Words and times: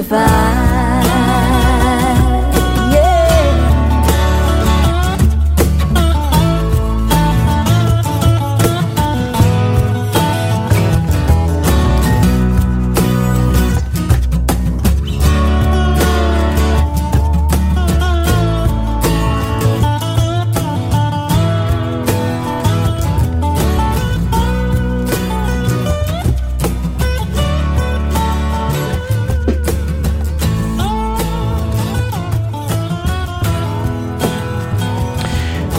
Crucified. 0.00 0.69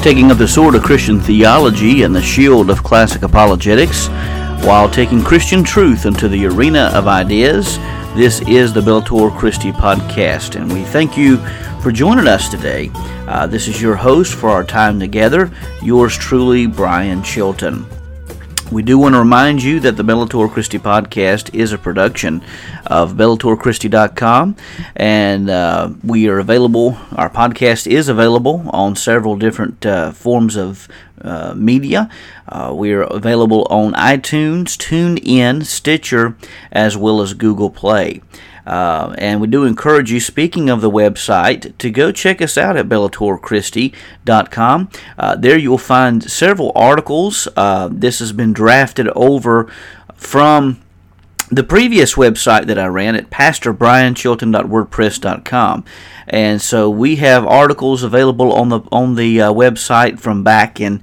Taking 0.01 0.31
up 0.31 0.39
the 0.39 0.47
sword 0.47 0.73
of 0.73 0.81
Christian 0.81 1.19
theology 1.19 2.01
and 2.01 2.15
the 2.15 2.21
shield 2.21 2.71
of 2.71 2.83
classic 2.83 3.21
apologetics, 3.21 4.07
while 4.65 4.89
taking 4.89 5.21
Christian 5.21 5.63
truth 5.63 6.07
into 6.07 6.27
the 6.27 6.47
arena 6.47 6.89
of 6.95 7.07
ideas. 7.07 7.77
This 8.15 8.41
is 8.47 8.73
the 8.73 8.81
Bellator 8.81 9.31
Christi 9.37 9.71
podcast, 9.71 10.55
and 10.55 10.73
we 10.73 10.83
thank 10.85 11.15
you 11.15 11.37
for 11.81 11.91
joining 11.91 12.27
us 12.27 12.49
today. 12.49 12.89
Uh, 13.27 13.45
this 13.45 13.67
is 13.67 13.79
your 13.79 13.95
host 13.95 14.33
for 14.33 14.49
our 14.49 14.63
time 14.63 14.99
together, 14.99 15.51
yours 15.83 16.17
truly, 16.17 16.65
Brian 16.65 17.21
Chilton. 17.21 17.85
We 18.71 18.83
do 18.83 18.97
want 18.97 19.15
to 19.15 19.19
remind 19.19 19.61
you 19.61 19.81
that 19.81 19.97
the 19.97 20.03
Bellator 20.03 20.49
Christi 20.49 20.79
podcast 20.79 21.53
is 21.53 21.73
a 21.73 21.77
production 21.77 22.41
of 22.87 23.15
BellatorChristi.com, 23.15 24.55
and 24.95 25.49
uh, 25.49 25.89
we 26.05 26.29
are 26.29 26.39
available. 26.39 26.97
Our 27.17 27.29
podcast 27.29 27.85
is 27.85 28.07
available 28.07 28.63
on 28.71 28.95
several 28.95 29.35
different 29.35 29.85
uh, 29.85 30.13
forms 30.13 30.55
of 30.55 30.87
uh, 31.21 31.53
media. 31.53 32.09
Uh, 32.47 32.73
we 32.73 32.93
are 32.93 33.01
available 33.03 33.67
on 33.69 33.91
iTunes, 33.93 34.77
TuneIn, 34.77 35.65
Stitcher, 35.65 36.37
as 36.71 36.95
well 36.95 37.21
as 37.21 37.33
Google 37.33 37.69
Play. 37.69 38.21
Uh, 38.65 39.13
and 39.17 39.41
we 39.41 39.47
do 39.47 39.65
encourage 39.65 40.11
you, 40.11 40.19
speaking 40.19 40.69
of 40.69 40.81
the 40.81 40.91
website, 40.91 41.77
to 41.77 41.89
go 41.89 42.11
check 42.11 42.41
us 42.41 42.57
out 42.57 42.75
at 42.77 42.89
BellatorChristi.com. 42.89 44.89
Uh, 45.17 45.35
there 45.35 45.57
you 45.57 45.71
will 45.71 45.77
find 45.77 46.29
several 46.29 46.71
articles. 46.75 47.47
Uh, 47.55 47.89
this 47.91 48.19
has 48.19 48.31
been 48.31 48.53
drafted 48.53 49.07
over 49.09 49.67
from 50.15 50.81
the 51.49 51.63
previous 51.63 52.15
website 52.15 52.67
that 52.67 52.79
I 52.79 52.87
ran 52.87 53.15
at 53.15 53.29
pastorbrianchilton.wordpress.com. 53.29 55.85
And 56.27 56.61
so 56.61 56.89
we 56.89 57.17
have 57.17 57.45
articles 57.45 58.03
available 58.03 58.53
on 58.53 58.69
the 58.69 58.79
on 58.91 59.15
the 59.15 59.41
uh, 59.41 59.51
website 59.51 60.19
from 60.19 60.43
back 60.43 60.79
in 60.79 61.01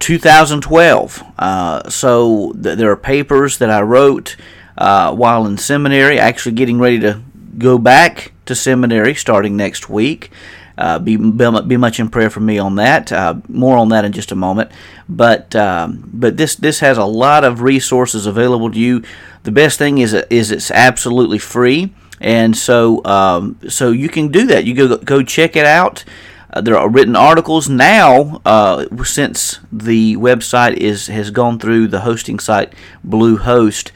2012. 0.00 1.22
Uh, 1.38 1.88
so 1.88 2.52
th- 2.60 2.76
there 2.76 2.90
are 2.90 2.96
papers 2.96 3.58
that 3.58 3.70
I 3.70 3.82
wrote 3.82 4.34
uh, 4.78 5.14
while 5.14 5.46
in 5.46 5.58
seminary, 5.58 6.18
actually 6.18 6.54
getting 6.54 6.78
ready 6.78 6.98
to 7.00 7.22
go 7.58 7.78
back 7.78 8.32
to 8.46 8.54
seminary 8.54 9.14
starting 9.14 9.56
next 9.56 9.88
week. 9.88 10.30
Uh, 10.78 10.98
be, 10.98 11.16
be 11.16 11.76
much 11.76 11.98
in 11.98 12.08
prayer 12.10 12.28
for 12.28 12.40
me 12.40 12.58
on 12.58 12.74
that. 12.74 13.10
Uh, 13.10 13.36
more 13.48 13.78
on 13.78 13.88
that 13.88 14.04
in 14.04 14.12
just 14.12 14.30
a 14.30 14.36
moment. 14.36 14.70
But 15.08 15.56
um, 15.56 16.10
but 16.12 16.36
this 16.36 16.54
this 16.56 16.80
has 16.80 16.98
a 16.98 17.04
lot 17.04 17.44
of 17.44 17.62
resources 17.62 18.26
available 18.26 18.70
to 18.70 18.78
you. 18.78 19.02
The 19.44 19.52
best 19.52 19.78
thing 19.78 19.98
is 19.98 20.12
is 20.12 20.50
it's 20.50 20.70
absolutely 20.70 21.38
free, 21.38 21.94
and 22.20 22.54
so 22.54 23.02
um, 23.06 23.58
so 23.68 23.90
you 23.90 24.10
can 24.10 24.28
do 24.28 24.46
that. 24.48 24.64
You 24.64 24.74
go 24.74 24.96
go 24.98 25.22
check 25.22 25.56
it 25.56 25.64
out. 25.64 26.04
Uh, 26.52 26.60
there 26.60 26.76
are 26.76 26.88
written 26.88 27.16
articles 27.16 27.68
now 27.68 28.40
uh, 28.44 28.86
since 29.04 29.60
the 29.72 30.16
website 30.16 30.74
is 30.74 31.06
has 31.06 31.30
gone 31.30 31.58
through 31.58 31.88
the 31.88 32.00
hosting 32.00 32.38
site 32.38 32.74
Bluehost. 33.06 33.92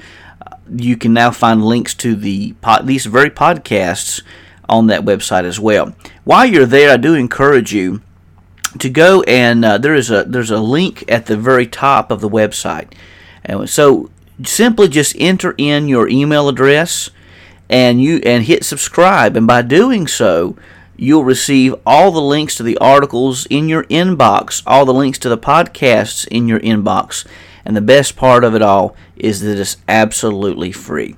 You 0.74 0.96
can 0.96 1.12
now 1.12 1.30
find 1.30 1.64
links 1.64 1.94
to 1.94 2.14
the 2.14 2.52
pod, 2.54 2.86
these 2.86 3.06
very 3.06 3.30
podcasts 3.30 4.22
on 4.68 4.86
that 4.86 5.04
website 5.04 5.44
as 5.44 5.58
well. 5.58 5.94
While 6.24 6.46
you're 6.46 6.66
there, 6.66 6.92
I 6.92 6.96
do 6.96 7.14
encourage 7.14 7.72
you 7.72 8.02
to 8.78 8.88
go 8.88 9.22
and 9.22 9.64
uh, 9.64 9.78
there 9.78 9.94
is 9.94 10.10
a 10.10 10.24
there's 10.24 10.52
a 10.52 10.60
link 10.60 11.04
at 11.08 11.26
the 11.26 11.36
very 11.36 11.66
top 11.66 12.10
of 12.10 12.20
the 12.20 12.28
website, 12.28 12.92
and 13.44 13.68
so 13.68 14.10
simply 14.44 14.88
just 14.88 15.16
enter 15.18 15.54
in 15.58 15.88
your 15.88 16.08
email 16.08 16.48
address 16.48 17.10
and 17.68 18.02
you 18.02 18.20
and 18.24 18.44
hit 18.44 18.64
subscribe, 18.64 19.36
and 19.36 19.46
by 19.46 19.62
doing 19.62 20.06
so, 20.06 20.56
you'll 20.96 21.24
receive 21.24 21.74
all 21.86 22.10
the 22.10 22.20
links 22.20 22.54
to 22.56 22.62
the 22.62 22.78
articles 22.78 23.46
in 23.46 23.68
your 23.68 23.84
inbox, 23.84 24.62
all 24.66 24.84
the 24.84 24.94
links 24.94 25.18
to 25.18 25.28
the 25.28 25.38
podcasts 25.38 26.26
in 26.28 26.46
your 26.46 26.60
inbox. 26.60 27.26
And 27.64 27.76
the 27.76 27.80
best 27.80 28.16
part 28.16 28.44
of 28.44 28.54
it 28.54 28.62
all 28.62 28.96
is 29.16 29.40
that 29.40 29.58
it's 29.58 29.76
absolutely 29.86 30.72
free. 30.72 31.16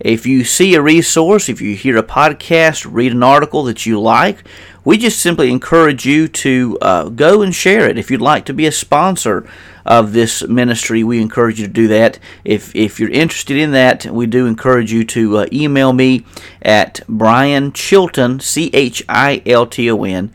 If 0.00 0.26
you 0.26 0.44
see 0.44 0.74
a 0.74 0.82
resource, 0.82 1.48
if 1.48 1.60
you 1.60 1.76
hear 1.76 1.96
a 1.96 2.02
podcast, 2.02 2.86
read 2.90 3.12
an 3.12 3.22
article 3.22 3.64
that 3.64 3.86
you 3.86 4.00
like, 4.00 4.44
we 4.84 4.98
just 4.98 5.20
simply 5.20 5.50
encourage 5.50 6.04
you 6.04 6.28
to 6.28 6.78
uh, 6.82 7.08
go 7.08 7.42
and 7.42 7.54
share 7.54 7.88
it. 7.88 7.96
If 7.96 8.10
you'd 8.10 8.20
like 8.20 8.44
to 8.46 8.52
be 8.52 8.66
a 8.66 8.72
sponsor 8.72 9.48
of 9.86 10.12
this 10.12 10.46
ministry, 10.46 11.02
we 11.02 11.22
encourage 11.22 11.58
you 11.60 11.66
to 11.66 11.72
do 11.72 11.88
that. 11.88 12.18
If, 12.44 12.74
if 12.76 13.00
you're 13.00 13.10
interested 13.10 13.56
in 13.56 13.70
that, 13.72 14.04
we 14.04 14.26
do 14.26 14.46
encourage 14.46 14.92
you 14.92 15.04
to 15.04 15.38
uh, 15.38 15.46
email 15.52 15.92
me 15.92 16.26
at 16.60 17.00
Brian 17.08 17.72
Chilton, 17.72 18.40
C 18.40 18.70
H 18.74 19.02
I 19.08 19.42
L 19.46 19.66
T 19.66 19.90
O 19.90 20.04
N, 20.04 20.34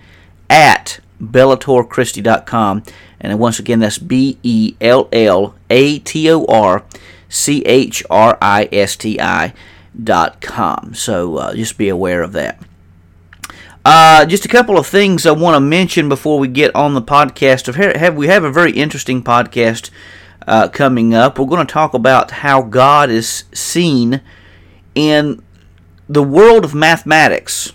at 0.50 1.00
BellatorChristi.com. 1.21 2.83
And 3.19 3.39
once 3.39 3.60
again, 3.60 3.80
that's 3.80 3.98
B 3.98 4.38
E 4.44 4.75
L 4.80 5.10
L 5.12 5.56
A 5.69 6.00
T 6.00 6.30
O 6.31 6.45
R 6.45 6.83
C 7.27 7.62
H 7.66 8.04
R 8.10 8.38
I 8.42 8.69
S 8.71 8.95
T 8.95 9.19
I 9.19 9.54
dot 10.01 10.39
com. 10.42 10.94
So 10.94 11.38
uh, 11.38 11.54
just 11.54 11.77
be 11.77 11.89
aware 11.89 12.21
of 12.21 12.31
that. 12.33 12.62
Uh, 13.83 14.25
just 14.25 14.45
a 14.45 14.50
couple 14.50 14.77
of 14.77 14.86
things 14.86 15.25
I 15.25 15.31
want 15.31 15.56
to 15.56 15.60
mention 15.62 16.10
before 16.10 16.38
we 16.38 16.48
get 16.48 16.75
on 16.75 16.94
the 16.94 17.01
podcast. 17.01 18.15
We 18.15 18.27
have 18.27 18.44
a 18.44 18.51
very 18.51 18.72
interesting 18.74 19.24
podcast 19.24 19.89
uh, 20.48 20.68
coming 20.68 21.13
up. 21.13 21.39
We're 21.39 21.45
going 21.48 21.65
to 21.65 21.74
talk 21.74 21.94
about 21.94 22.31
how 22.31 22.62
God 22.62 23.10
is 23.10 23.45
seen 23.54 24.22
in 24.95 25.42
the 26.07 26.24
world 26.24 26.65
of 26.65 26.74
mathematics. 26.75 27.74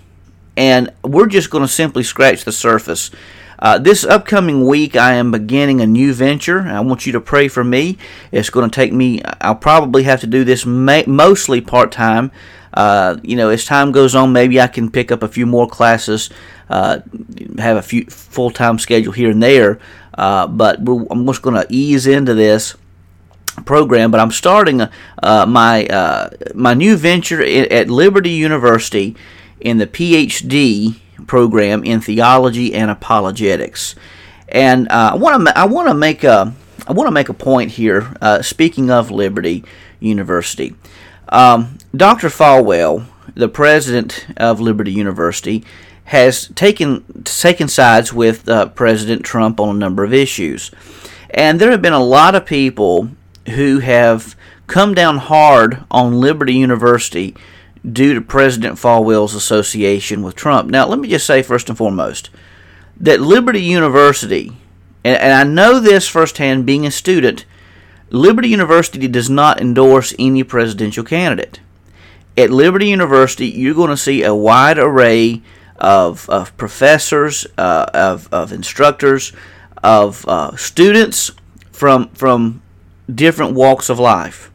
and 0.56 0.92
we're 1.02 1.26
just 1.26 1.50
going 1.50 1.62
to 1.64 1.68
simply 1.68 2.02
scratch 2.02 2.44
the 2.44 2.52
surface. 2.52 3.10
Uh, 3.64 3.78
this 3.78 4.04
upcoming 4.04 4.66
week, 4.66 4.94
I 4.94 5.14
am 5.14 5.30
beginning 5.30 5.80
a 5.80 5.86
new 5.86 6.12
venture. 6.12 6.60
I 6.60 6.80
want 6.80 7.06
you 7.06 7.12
to 7.12 7.20
pray 7.20 7.48
for 7.48 7.64
me. 7.64 7.96
It's 8.30 8.50
going 8.50 8.68
to 8.68 8.74
take 8.74 8.92
me, 8.92 9.22
I'll 9.40 9.54
probably 9.54 10.02
have 10.02 10.20
to 10.20 10.26
do 10.26 10.44
this 10.44 10.66
ma- 10.66 11.04
mostly 11.06 11.62
part 11.62 11.90
time. 11.90 12.30
Uh, 12.74 13.16
you 13.22 13.36
know, 13.36 13.48
as 13.48 13.64
time 13.64 13.90
goes 13.90 14.14
on, 14.14 14.34
maybe 14.34 14.60
I 14.60 14.66
can 14.66 14.90
pick 14.90 15.10
up 15.10 15.22
a 15.22 15.28
few 15.28 15.46
more 15.46 15.66
classes, 15.66 16.28
uh, 16.68 16.98
have 17.56 17.78
a 17.78 17.82
few 17.82 18.04
full 18.04 18.50
time 18.50 18.78
schedule 18.78 19.14
here 19.14 19.30
and 19.30 19.42
there. 19.42 19.80
Uh, 20.12 20.46
but 20.46 20.80
I'm 20.86 21.24
just 21.24 21.40
going 21.40 21.56
to 21.56 21.66
ease 21.70 22.06
into 22.06 22.34
this 22.34 22.74
program. 23.64 24.10
But 24.10 24.20
I'm 24.20 24.30
starting 24.30 24.82
uh, 24.82 25.46
my 25.46 25.86
uh, 25.86 26.28
my 26.54 26.74
new 26.74 26.98
venture 26.98 27.42
at 27.42 27.88
Liberty 27.88 28.32
University 28.32 29.16
in 29.58 29.78
the 29.78 29.86
PhD 29.86 31.00
program 31.26 31.84
in 31.84 32.00
theology 32.00 32.74
and 32.74 32.90
apologetics. 32.90 33.94
And 34.48 34.88
uh, 34.88 35.10
I 35.12 35.16
want 35.16 35.46
to 35.46 35.58
I 35.58 35.64
want 35.66 35.88
to 35.88 35.94
make 35.94 36.24
a 36.24 36.54
I 36.86 36.92
want 36.92 37.06
to 37.08 37.12
make 37.12 37.28
a 37.28 37.34
point 37.34 37.72
here. 37.72 38.14
Uh, 38.20 38.42
speaking 38.42 38.90
of 38.90 39.10
Liberty 39.10 39.64
University, 40.00 40.74
um, 41.30 41.78
Dr. 41.96 42.28
Falwell, 42.28 43.06
the 43.34 43.48
president 43.48 44.26
of 44.36 44.60
Liberty 44.60 44.92
University, 44.92 45.64
has 46.04 46.48
taken 46.48 47.04
taken 47.24 47.68
sides 47.68 48.12
with 48.12 48.48
uh, 48.48 48.68
President 48.68 49.24
Trump 49.24 49.58
on 49.58 49.76
a 49.76 49.78
number 49.78 50.04
of 50.04 50.12
issues, 50.12 50.70
and 51.30 51.60
there 51.60 51.70
have 51.70 51.82
been 51.82 51.94
a 51.94 52.04
lot 52.04 52.34
of 52.34 52.44
people 52.44 53.10
who 53.54 53.78
have 53.78 54.36
come 54.66 54.94
down 54.94 55.18
hard 55.18 55.84
on 55.90 56.20
Liberty 56.20 56.54
University 56.54 57.34
due 57.90 58.14
to 58.14 58.20
President 58.20 58.76
Falwell's 58.76 59.34
association 59.34 60.22
with 60.22 60.34
Trump. 60.34 60.70
Now, 60.70 60.86
let 60.86 60.98
me 60.98 61.08
just 61.08 61.26
say 61.26 61.42
first 61.42 61.68
and 61.68 61.76
foremost 61.76 62.30
that 62.96 63.20
Liberty 63.20 63.62
University, 63.62 64.56
and, 65.04 65.18
and 65.20 65.32
I 65.32 65.44
know 65.44 65.80
this 65.80 66.08
firsthand 66.08 66.64
being 66.64 66.86
a 66.86 66.90
student, 66.90 67.44
Liberty 68.10 68.48
University 68.48 69.08
does 69.08 69.28
not 69.28 69.60
endorse 69.60 70.14
any 70.18 70.44
presidential 70.44 71.04
candidate. 71.04 71.60
At 72.36 72.50
Liberty 72.50 72.88
University, 72.88 73.46
you're 73.46 73.74
going 73.74 73.90
to 73.90 73.96
see 73.96 74.22
a 74.22 74.34
wide 74.34 74.78
array 74.78 75.42
of, 75.76 76.28
of 76.30 76.56
professors, 76.56 77.46
uh, 77.58 77.86
of, 77.92 78.32
of 78.32 78.52
instructors, 78.52 79.32
of 79.82 80.26
uh, 80.26 80.56
students 80.56 81.32
from, 81.70 82.08
from 82.10 82.62
different 83.12 83.54
walks 83.54 83.90
of 83.90 83.98
life. 83.98 84.50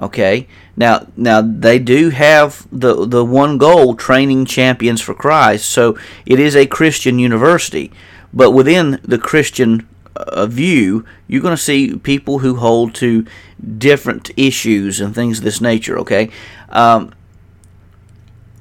Okay, 0.00 0.48
now 0.76 1.06
now 1.16 1.42
they 1.42 1.78
do 1.78 2.10
have 2.10 2.66
the 2.72 3.06
the 3.06 3.24
one 3.24 3.58
goal 3.58 3.94
training 3.94 4.46
champions 4.46 5.00
for 5.00 5.14
Christ. 5.14 5.68
So 5.68 5.98
it 6.24 6.38
is 6.38 6.56
a 6.56 6.66
Christian 6.66 7.18
university, 7.18 7.92
but 8.32 8.52
within 8.52 9.00
the 9.02 9.18
Christian 9.18 9.86
uh, 10.16 10.46
view, 10.46 11.04
you're 11.28 11.42
going 11.42 11.56
to 11.56 11.62
see 11.62 11.96
people 11.96 12.38
who 12.38 12.56
hold 12.56 12.94
to 12.96 13.26
different 13.78 14.30
issues 14.36 15.00
and 15.00 15.14
things 15.14 15.38
of 15.38 15.44
this 15.44 15.60
nature. 15.60 15.98
Okay, 15.98 16.30
um, 16.70 17.12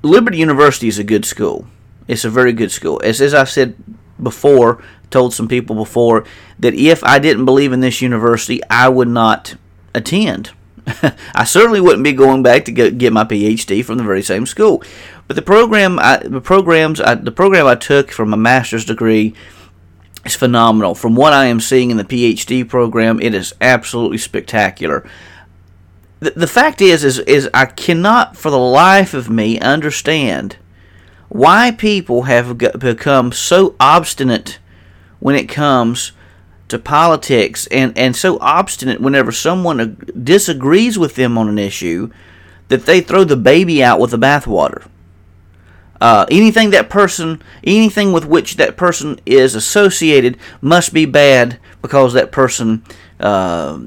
Liberty 0.01 0.37
University 0.37 0.87
is 0.87 0.99
a 0.99 1.03
good 1.03 1.25
school. 1.25 1.67
It's 2.07 2.25
a 2.25 2.29
very 2.29 2.51
good 2.51 2.71
school. 2.71 3.01
As 3.03 3.21
as 3.21 3.33
I've 3.33 3.49
said 3.49 3.75
before, 4.21 4.83
told 5.09 5.33
some 5.33 5.47
people 5.47 5.75
before 5.75 6.25
that 6.59 6.73
if 6.73 7.03
I 7.03 7.19
didn't 7.19 7.45
believe 7.45 7.71
in 7.71 7.79
this 7.79 8.01
university, 8.01 8.61
I 8.69 8.89
would 8.89 9.07
not 9.07 9.55
attend 9.93 10.51
I 11.35 11.43
certainly 11.43 11.81
wouldn't 11.81 12.03
be 12.03 12.13
going 12.13 12.43
back 12.43 12.65
to 12.65 12.71
get, 12.71 13.13
my 13.13 13.23
PhD 13.23 13.83
from 13.83 13.97
the 13.97 14.03
very 14.03 14.21
same 14.21 14.45
school. 14.45 14.83
But 15.27 15.35
the 15.35 15.41
program, 15.41 15.99
I, 15.99 16.17
the 16.17 16.41
programs, 16.41 16.99
I, 16.99 17.15
the 17.15 17.31
program 17.31 17.67
I 17.67 17.75
took 17.75 18.11
for 18.11 18.25
my 18.25 18.37
master's 18.37 18.85
degree 18.85 19.33
is 20.25 20.35
phenomenal. 20.35 20.95
From 20.95 21.15
what 21.15 21.33
I 21.33 21.45
am 21.45 21.59
seeing 21.59 21.91
in 21.91 21.97
the 21.97 22.03
PhD 22.03 22.67
program, 22.67 23.21
it 23.21 23.33
is 23.33 23.53
absolutely 23.61 24.17
spectacular. 24.17 25.07
The, 26.19 26.31
the 26.31 26.47
fact 26.47 26.81
is, 26.81 27.03
is, 27.03 27.19
is 27.19 27.49
I 27.53 27.65
cannot 27.65 28.35
for 28.35 28.49
the 28.49 28.57
life 28.57 29.13
of 29.13 29.29
me 29.29 29.59
understand 29.59 30.57
why 31.29 31.71
people 31.71 32.23
have 32.23 32.57
become 32.57 33.31
so 33.31 33.75
obstinate 33.79 34.59
when 35.19 35.35
it 35.35 35.47
comes 35.47 36.11
to 36.71 36.79
politics 36.79 37.67
and, 37.67 37.97
and 37.97 38.15
so 38.15 38.39
obstinate 38.39 38.99
whenever 38.99 39.31
someone 39.31 39.97
disagrees 40.21 40.97
with 40.97 41.15
them 41.15 41.37
on 41.37 41.47
an 41.47 41.59
issue 41.59 42.09
that 42.69 42.85
they 42.85 43.01
throw 43.01 43.23
the 43.23 43.37
baby 43.37 43.83
out 43.83 43.99
with 43.99 44.11
the 44.11 44.17
bathwater. 44.17 44.87
Uh, 45.99 46.25
anything 46.31 46.71
that 46.71 46.89
person, 46.89 47.41
anything 47.63 48.11
with 48.11 48.25
which 48.25 48.55
that 48.55 48.75
person 48.75 49.19
is 49.25 49.53
associated 49.53 50.37
must 50.59 50.93
be 50.93 51.05
bad 51.05 51.59
because 51.81 52.13
that 52.13 52.31
person 52.31 52.83
uh, 53.19 53.79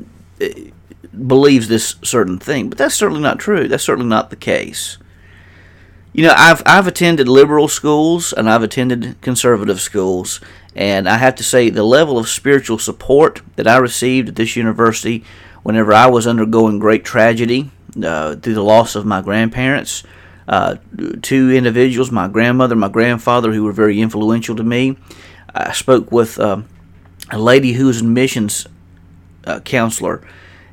believes 1.26 1.66
this 1.66 1.96
certain 2.02 2.38
thing. 2.38 2.68
But 2.68 2.78
that's 2.78 2.94
certainly 2.94 3.22
not 3.22 3.40
true. 3.40 3.66
That's 3.66 3.82
certainly 3.82 4.08
not 4.08 4.30
the 4.30 4.36
case. 4.36 4.98
You 6.12 6.22
know, 6.22 6.34
I've 6.36 6.62
I've 6.64 6.86
attended 6.86 7.26
liberal 7.26 7.66
schools 7.66 8.32
and 8.32 8.48
I've 8.48 8.62
attended 8.62 9.20
conservative 9.20 9.80
schools, 9.80 10.40
and 10.74 11.08
I 11.08 11.18
have 11.18 11.36
to 11.36 11.44
say, 11.44 11.70
the 11.70 11.84
level 11.84 12.18
of 12.18 12.28
spiritual 12.28 12.78
support 12.78 13.42
that 13.56 13.68
I 13.68 13.76
received 13.76 14.30
at 14.30 14.36
this 14.36 14.56
university 14.56 15.24
whenever 15.62 15.92
I 15.92 16.06
was 16.06 16.26
undergoing 16.26 16.78
great 16.78 17.04
tragedy 17.04 17.70
uh, 18.02 18.36
through 18.36 18.54
the 18.54 18.62
loss 18.62 18.96
of 18.96 19.06
my 19.06 19.20
grandparents, 19.20 20.02
uh, 20.46 20.76
two 21.22 21.52
individuals, 21.52 22.10
my 22.10 22.28
grandmother, 22.28 22.76
my 22.76 22.88
grandfather, 22.88 23.52
who 23.52 23.64
were 23.64 23.72
very 23.72 24.00
influential 24.00 24.56
to 24.56 24.62
me. 24.62 24.96
I 25.54 25.72
spoke 25.72 26.12
with 26.12 26.38
uh, 26.38 26.62
a 27.30 27.38
lady 27.38 27.72
who 27.72 27.86
was 27.86 28.00
a 28.00 28.04
missions 28.04 28.66
uh, 29.44 29.60
counselor, 29.60 30.26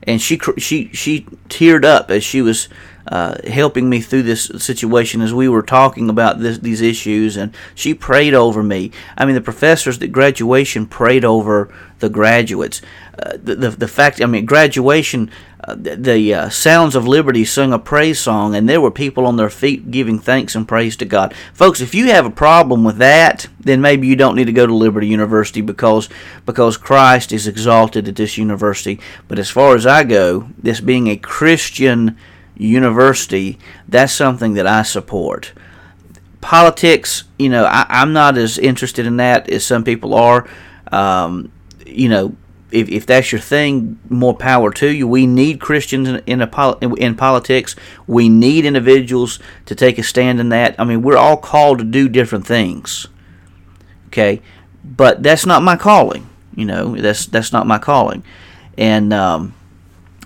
and 0.03 0.21
she 0.21 0.39
she 0.57 0.89
she 0.93 1.21
teared 1.47 1.85
up 1.85 2.09
as 2.09 2.23
she 2.23 2.41
was 2.41 2.67
uh, 3.07 3.35
helping 3.47 3.89
me 3.89 4.01
through 4.01 4.23
this 4.23 4.45
situation 4.57 5.21
as 5.21 5.33
we 5.33 5.49
were 5.49 5.63
talking 5.63 6.09
about 6.09 6.39
this, 6.39 6.59
these 6.59 6.81
issues, 6.81 7.37
and 7.37 7.53
she 7.75 7.93
prayed 7.93 8.33
over 8.33 8.61
me. 8.63 8.91
I 9.17 9.25
mean, 9.25 9.35
the 9.35 9.41
professors 9.41 10.01
at 10.01 10.11
graduation 10.11 10.85
prayed 10.85 11.25
over 11.25 11.73
the 11.99 12.09
graduates. 12.09 12.81
Uh, 13.17 13.37
the, 13.41 13.55
the, 13.55 13.69
the 13.71 13.87
fact, 13.87 14.21
I 14.21 14.25
mean, 14.25 14.45
graduation, 14.45 15.29
uh, 15.63 15.75
the, 15.75 15.95
the 15.95 16.33
uh, 16.33 16.49
Sounds 16.49 16.95
of 16.95 17.07
Liberty 17.07 17.45
sung 17.45 17.71
a 17.71 17.79
praise 17.79 18.19
song, 18.19 18.55
and 18.55 18.67
there 18.67 18.81
were 18.81 18.91
people 18.91 19.27
on 19.27 19.37
their 19.37 19.49
feet 19.49 19.91
giving 19.91 20.17
thanks 20.17 20.55
and 20.55 20.67
praise 20.67 20.95
to 20.97 21.05
God. 21.05 21.33
Folks, 21.53 21.81
if 21.81 21.93
you 21.93 22.07
have 22.07 22.25
a 22.25 22.31
problem 22.31 22.83
with 22.83 22.97
that, 22.97 23.47
then 23.59 23.81
maybe 23.81 24.07
you 24.07 24.15
don't 24.15 24.35
need 24.35 24.45
to 24.45 24.53
go 24.53 24.65
to 24.65 24.73
Liberty 24.73 25.07
University 25.07 25.61
because 25.61 26.09
because 26.45 26.77
Christ 26.77 27.31
is 27.31 27.47
exalted 27.47 28.07
at 28.07 28.15
this 28.15 28.37
university. 28.37 28.99
But 29.27 29.37
as 29.37 29.49
far 29.49 29.75
as 29.75 29.85
I 29.85 30.03
go, 30.03 30.49
this 30.57 30.79
being 30.81 31.07
a 31.07 31.17
Christian 31.17 32.17
university, 32.55 33.59
that's 33.87 34.13
something 34.13 34.53
that 34.53 34.67
I 34.67 34.83
support. 34.83 35.53
Politics, 36.41 37.23
you 37.37 37.49
know, 37.49 37.65
I, 37.65 37.85
am 37.89 38.13
not 38.13 38.37
as 38.37 38.57
interested 38.57 39.05
in 39.05 39.17
that 39.17 39.49
as 39.49 39.65
some 39.65 39.83
people 39.83 40.13
are. 40.13 40.47
Um, 40.91 41.51
you 41.85 42.09
know, 42.09 42.35
if, 42.71 42.89
if 42.89 43.05
that's 43.05 43.31
your 43.31 43.41
thing, 43.41 43.99
more 44.09 44.35
power 44.35 44.71
to 44.73 44.89
you. 44.89 45.07
We 45.07 45.27
need 45.27 45.59
Christians 45.59 46.07
in, 46.07 46.17
in, 46.25 46.41
a, 46.41 46.77
in 46.95 47.15
politics. 47.15 47.75
We 48.07 48.29
need 48.29 48.65
individuals 48.65 49.39
to 49.65 49.75
take 49.75 49.97
a 49.97 50.03
stand 50.03 50.39
in 50.39 50.49
that. 50.49 50.75
I 50.79 50.83
mean, 50.83 51.01
we're 51.01 51.17
all 51.17 51.37
called 51.37 51.79
to 51.79 51.83
do 51.83 52.07
different 52.09 52.47
things. 52.47 53.07
Okay, 54.07 54.41
but 54.83 55.23
that's 55.23 55.45
not 55.45 55.63
my 55.63 55.77
calling. 55.77 56.27
You 56.55 56.65
know, 56.65 56.95
that's 56.95 57.25
that's 57.25 57.53
not 57.53 57.65
my 57.65 57.77
calling. 57.77 58.23
And 58.77 59.13
um, 59.13 59.53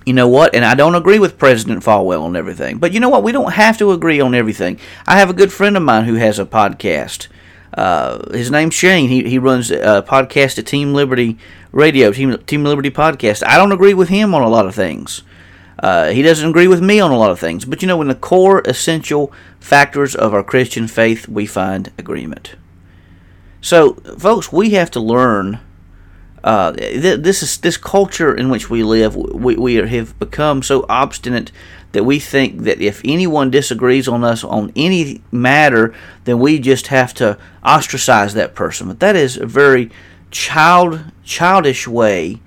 you 0.05 0.13
know 0.13 0.27
what? 0.27 0.53
And 0.53 0.63
I 0.63 0.75
don't 0.75 0.95
agree 0.95 1.19
with 1.19 1.37
President 1.37 1.83
Falwell 1.83 2.21
on 2.21 2.35
everything. 2.35 2.77
But 2.77 2.93
you 2.93 2.99
know 2.99 3.09
what? 3.09 3.23
We 3.23 3.31
don't 3.31 3.53
have 3.53 3.77
to 3.79 3.91
agree 3.91 4.21
on 4.21 4.35
everything. 4.35 4.79
I 5.07 5.17
have 5.17 5.29
a 5.29 5.33
good 5.33 5.51
friend 5.51 5.75
of 5.75 5.83
mine 5.83 6.05
who 6.05 6.15
has 6.15 6.37
a 6.37 6.45
podcast. 6.45 7.27
Uh, 7.73 8.31
his 8.31 8.51
name's 8.51 8.75
Shane. 8.75 9.09
He, 9.09 9.27
he 9.27 9.39
runs 9.39 9.71
a 9.71 10.05
podcast 10.07 10.59
at 10.59 10.67
Team 10.67 10.93
Liberty 10.93 11.37
Radio, 11.71 12.11
Team, 12.11 12.37
Team 12.45 12.63
Liberty 12.63 12.91
Podcast. 12.91 13.43
I 13.45 13.57
don't 13.57 13.71
agree 13.71 13.93
with 13.93 14.09
him 14.09 14.33
on 14.33 14.43
a 14.43 14.49
lot 14.49 14.65
of 14.65 14.75
things. 14.75 15.23
Uh, 15.79 16.09
he 16.09 16.21
doesn't 16.21 16.49
agree 16.49 16.67
with 16.67 16.81
me 16.81 16.99
on 16.99 17.11
a 17.11 17.17
lot 17.17 17.31
of 17.31 17.39
things. 17.39 17.65
But 17.65 17.81
you 17.81 17.87
know, 17.87 18.01
in 18.01 18.07
the 18.07 18.15
core 18.15 18.61
essential 18.65 19.33
factors 19.59 20.15
of 20.15 20.33
our 20.33 20.43
Christian 20.43 20.87
faith, 20.87 21.27
we 21.27 21.45
find 21.45 21.91
agreement. 21.97 22.55
So, 23.59 23.95
folks, 24.17 24.53
we 24.53 24.69
have 24.71 24.91
to 24.91 24.99
learn 24.99 25.59
uh, 26.45 26.71
this 26.73 27.41
is 27.41 27.57
this 27.57 27.75
culture 27.75 28.35
in 28.35 28.51
which 28.51 28.69
we 28.69 28.83
live. 28.83 29.15
We, 29.15 29.55
we 29.55 29.75
have 29.75 30.17
become 30.19 30.61
so 30.61 30.85
obstinate 30.87 31.51
that 31.91 32.03
we 32.03 32.19
think 32.19 32.61
that 32.61 32.79
if 32.79 33.01
anyone 33.03 33.49
disagrees 33.49 34.07
on 34.07 34.23
us 34.23 34.43
on 34.43 34.71
any 34.75 35.23
matter, 35.31 35.95
then 36.25 36.37
we 36.37 36.59
just 36.59 36.87
have 36.87 37.15
to 37.15 37.39
ostracize 37.63 38.35
that 38.35 38.53
person. 38.53 38.87
But 38.87 38.99
that 38.99 39.15
is 39.15 39.37
a 39.37 39.47
very 39.47 39.89
child 40.29 41.11
childish 41.23 41.87
way 41.87 42.41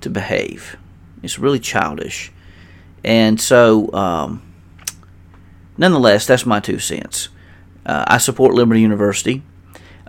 to 0.00 0.10
behave. 0.10 0.76
It's 1.22 1.38
really 1.38 1.60
childish, 1.60 2.32
and 3.04 3.40
so 3.40 3.92
um, 3.92 4.42
nonetheless, 5.78 6.26
that's 6.26 6.44
my 6.44 6.58
two 6.58 6.80
cents. 6.80 7.28
Uh, 7.84 8.04
I 8.08 8.18
support 8.18 8.54
Liberty 8.54 8.80
University. 8.80 9.44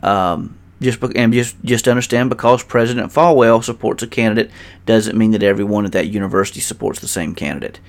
Um, 0.02 0.57
just 0.82 1.02
and 1.16 1.34
just 1.34 1.56
just 1.64 1.88
understand 1.88 2.30
because 2.30 2.64
President 2.64 3.12
Falwell 3.12 3.64
supports 3.64 4.04
a 4.04 4.08
candidate 4.08 4.52
doesn't 4.86 5.18
mean 5.18 5.32
that 5.32 5.44
everyone 5.44 5.86
at 5.86 5.92
that 5.94 6.08
university 6.08 6.60
supports 6.60 7.00
the 7.00 7.08
same 7.08 7.34
candidate. 7.34 7.80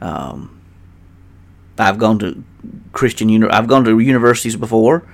Um, 0.00 0.60
I've 1.78 1.98
gone 1.98 2.18
to 2.20 2.44
Christian 2.92 3.28
uni- 3.28 3.48
I've 3.48 3.68
gone 3.68 3.84
to 3.84 3.98
universities 3.98 4.56
before 4.56 5.04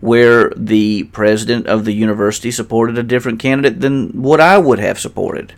where 0.00 0.52
the 0.56 1.04
president 1.04 1.66
of 1.66 1.84
the 1.84 1.92
university 1.92 2.50
supported 2.50 2.98
a 2.98 3.02
different 3.02 3.40
candidate 3.40 3.80
than 3.80 4.10
what 4.22 4.40
I 4.40 4.58
would 4.58 4.78
have 4.78 5.00
supported. 5.00 5.54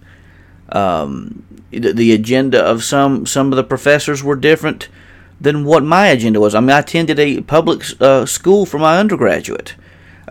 Um, 0.71 1.45
the, 1.71 1.93
the 1.93 2.13
agenda 2.13 2.61
of 2.63 2.85
some 2.85 3.27
some 3.27 3.53
of 3.53 3.57
the 3.57 3.65
professors 3.65 4.23
were 4.23 4.37
different 4.37 4.89
than 5.41 5.65
what 5.65 5.85
my 5.85 6.09
agenda 6.09 6.41
was. 6.41 6.55
I 6.55 6.61
mean, 6.61 6.71
I 6.71 6.81
attended 6.81 7.19
a 7.19 7.41
public 7.43 7.83
uh, 8.01 8.27
school 8.27 8.67
for 8.67 8.79
my 8.79 8.99
undergraduate, 8.99 9.75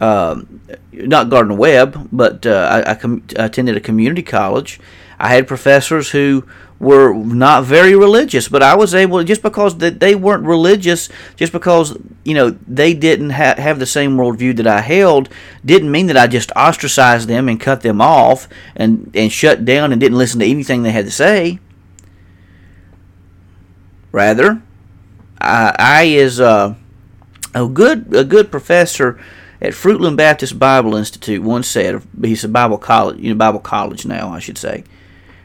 um, 0.01 0.61
not 0.91 1.29
Gardner 1.29 1.55
Webb, 1.55 2.09
but 2.11 2.45
uh, 2.45 2.83
I, 2.85 2.91
I, 2.91 2.95
com- 2.95 3.23
attended 3.35 3.77
a 3.77 3.81
community 3.81 4.23
college. 4.23 4.79
I 5.19 5.29
had 5.29 5.47
professors 5.47 6.11
who 6.11 6.47
were 6.79 7.13
not 7.13 7.63
very 7.63 7.95
religious, 7.95 8.47
but 8.47 8.61
I 8.61 8.75
was 8.75 8.93
able 8.93 9.23
just 9.23 9.41
because 9.41 9.79
that 9.79 9.99
they 9.99 10.13
weren't 10.13 10.45
religious, 10.45 11.09
just 11.35 11.51
because 11.51 11.97
you 12.23 12.35
know 12.35 12.51
they 12.67 12.93
didn't 12.93 13.31
ha- 13.31 13.55
have 13.57 13.79
the 13.79 13.85
same 13.87 14.17
worldview 14.17 14.55
that 14.57 14.67
I 14.67 14.81
held, 14.81 15.29
didn't 15.65 15.91
mean 15.91 16.07
that 16.07 16.17
I 16.17 16.27
just 16.27 16.51
ostracized 16.55 17.27
them 17.27 17.49
and 17.49 17.59
cut 17.59 17.81
them 17.81 17.99
off 17.99 18.47
and 18.75 19.11
and 19.15 19.31
shut 19.31 19.65
down 19.65 19.91
and 19.91 19.99
didn't 19.99 20.19
listen 20.19 20.39
to 20.39 20.45
anything 20.45 20.83
they 20.83 20.91
had 20.91 21.05
to 21.05 21.11
say. 21.11 21.59
Rather, 24.11 24.61
I, 25.41 25.75
I 25.79 26.03
is 26.03 26.39
uh, 26.39 26.75
a 27.55 27.67
good 27.67 28.13
a 28.15 28.23
good 28.23 28.51
professor 28.51 29.19
at 29.61 29.73
Fruitland 29.73 30.17
Baptist 30.17 30.59
Bible 30.59 30.95
Institute 30.95 31.41
once 31.41 31.67
said 31.67 32.01
he's 32.21 32.43
a 32.43 32.49
Bible 32.49 32.77
college, 32.77 33.19
you 33.19 33.29
know, 33.29 33.37
Bible 33.37 33.59
college 33.59 34.05
now, 34.05 34.29
I 34.29 34.39
should 34.39 34.57
say. 34.57 34.83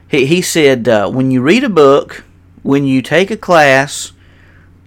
He 0.08 0.26
he 0.26 0.42
said 0.42 0.88
uh, 0.88 1.10
when 1.10 1.30
you 1.30 1.40
read 1.40 1.64
a 1.64 1.70
book, 1.70 2.24
when 2.62 2.84
you 2.84 3.00
take 3.02 3.30
a 3.30 3.36
class, 3.36 4.12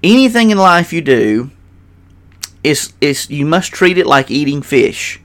anything 0.04 0.52
in 0.52 0.58
life 0.58 0.94
you 0.94 1.02
do, 1.02 1.50
it's 2.64 2.94
it's 3.02 3.30
you 3.30 3.46
must 3.46 3.72
treat 3.72 3.98
it 3.98 4.06
like 4.06 4.30
eating 4.30 4.62
fish. 4.62 5.20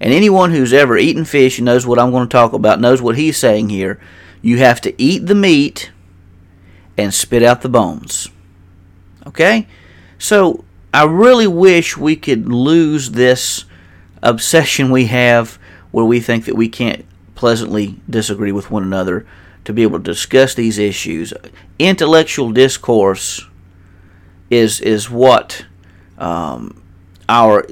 And 0.00 0.12
anyone 0.12 0.50
who's 0.50 0.72
ever 0.72 0.98
eaten 0.98 1.24
fish 1.24 1.58
and 1.58 1.64
knows 1.64 1.86
what 1.86 1.98
I'm 1.98 2.10
going 2.10 2.28
to 2.28 2.32
talk 2.32 2.52
about 2.52 2.80
knows 2.80 3.00
what 3.00 3.16
he's 3.16 3.38
saying 3.38 3.70
here. 3.70 3.98
You 4.42 4.58
have 4.58 4.80
to 4.82 5.02
eat 5.02 5.26
the 5.26 5.34
meat 5.34 5.92
and 6.98 7.14
spit 7.14 7.42
out 7.42 7.62
the 7.62 7.68
bones. 7.68 8.28
Okay? 9.26 9.66
So 10.18 10.64
I 10.94 11.02
really 11.02 11.48
wish 11.48 11.96
we 11.96 12.14
could 12.14 12.48
lose 12.48 13.10
this 13.10 13.64
obsession 14.22 14.92
we 14.92 15.06
have 15.06 15.58
where 15.90 16.04
we 16.04 16.20
think 16.20 16.44
that 16.44 16.54
we 16.54 16.68
can't 16.68 17.04
pleasantly 17.34 17.96
disagree 18.08 18.52
with 18.52 18.70
one 18.70 18.84
another 18.84 19.26
to 19.64 19.72
be 19.72 19.82
able 19.82 19.98
to 19.98 20.04
discuss 20.04 20.54
these 20.54 20.78
issues. 20.78 21.34
Intellectual 21.80 22.52
discourse 22.52 23.44
is 24.50 24.80
is 24.80 25.10
what 25.10 25.66
um, 26.16 26.80
our 27.28 27.66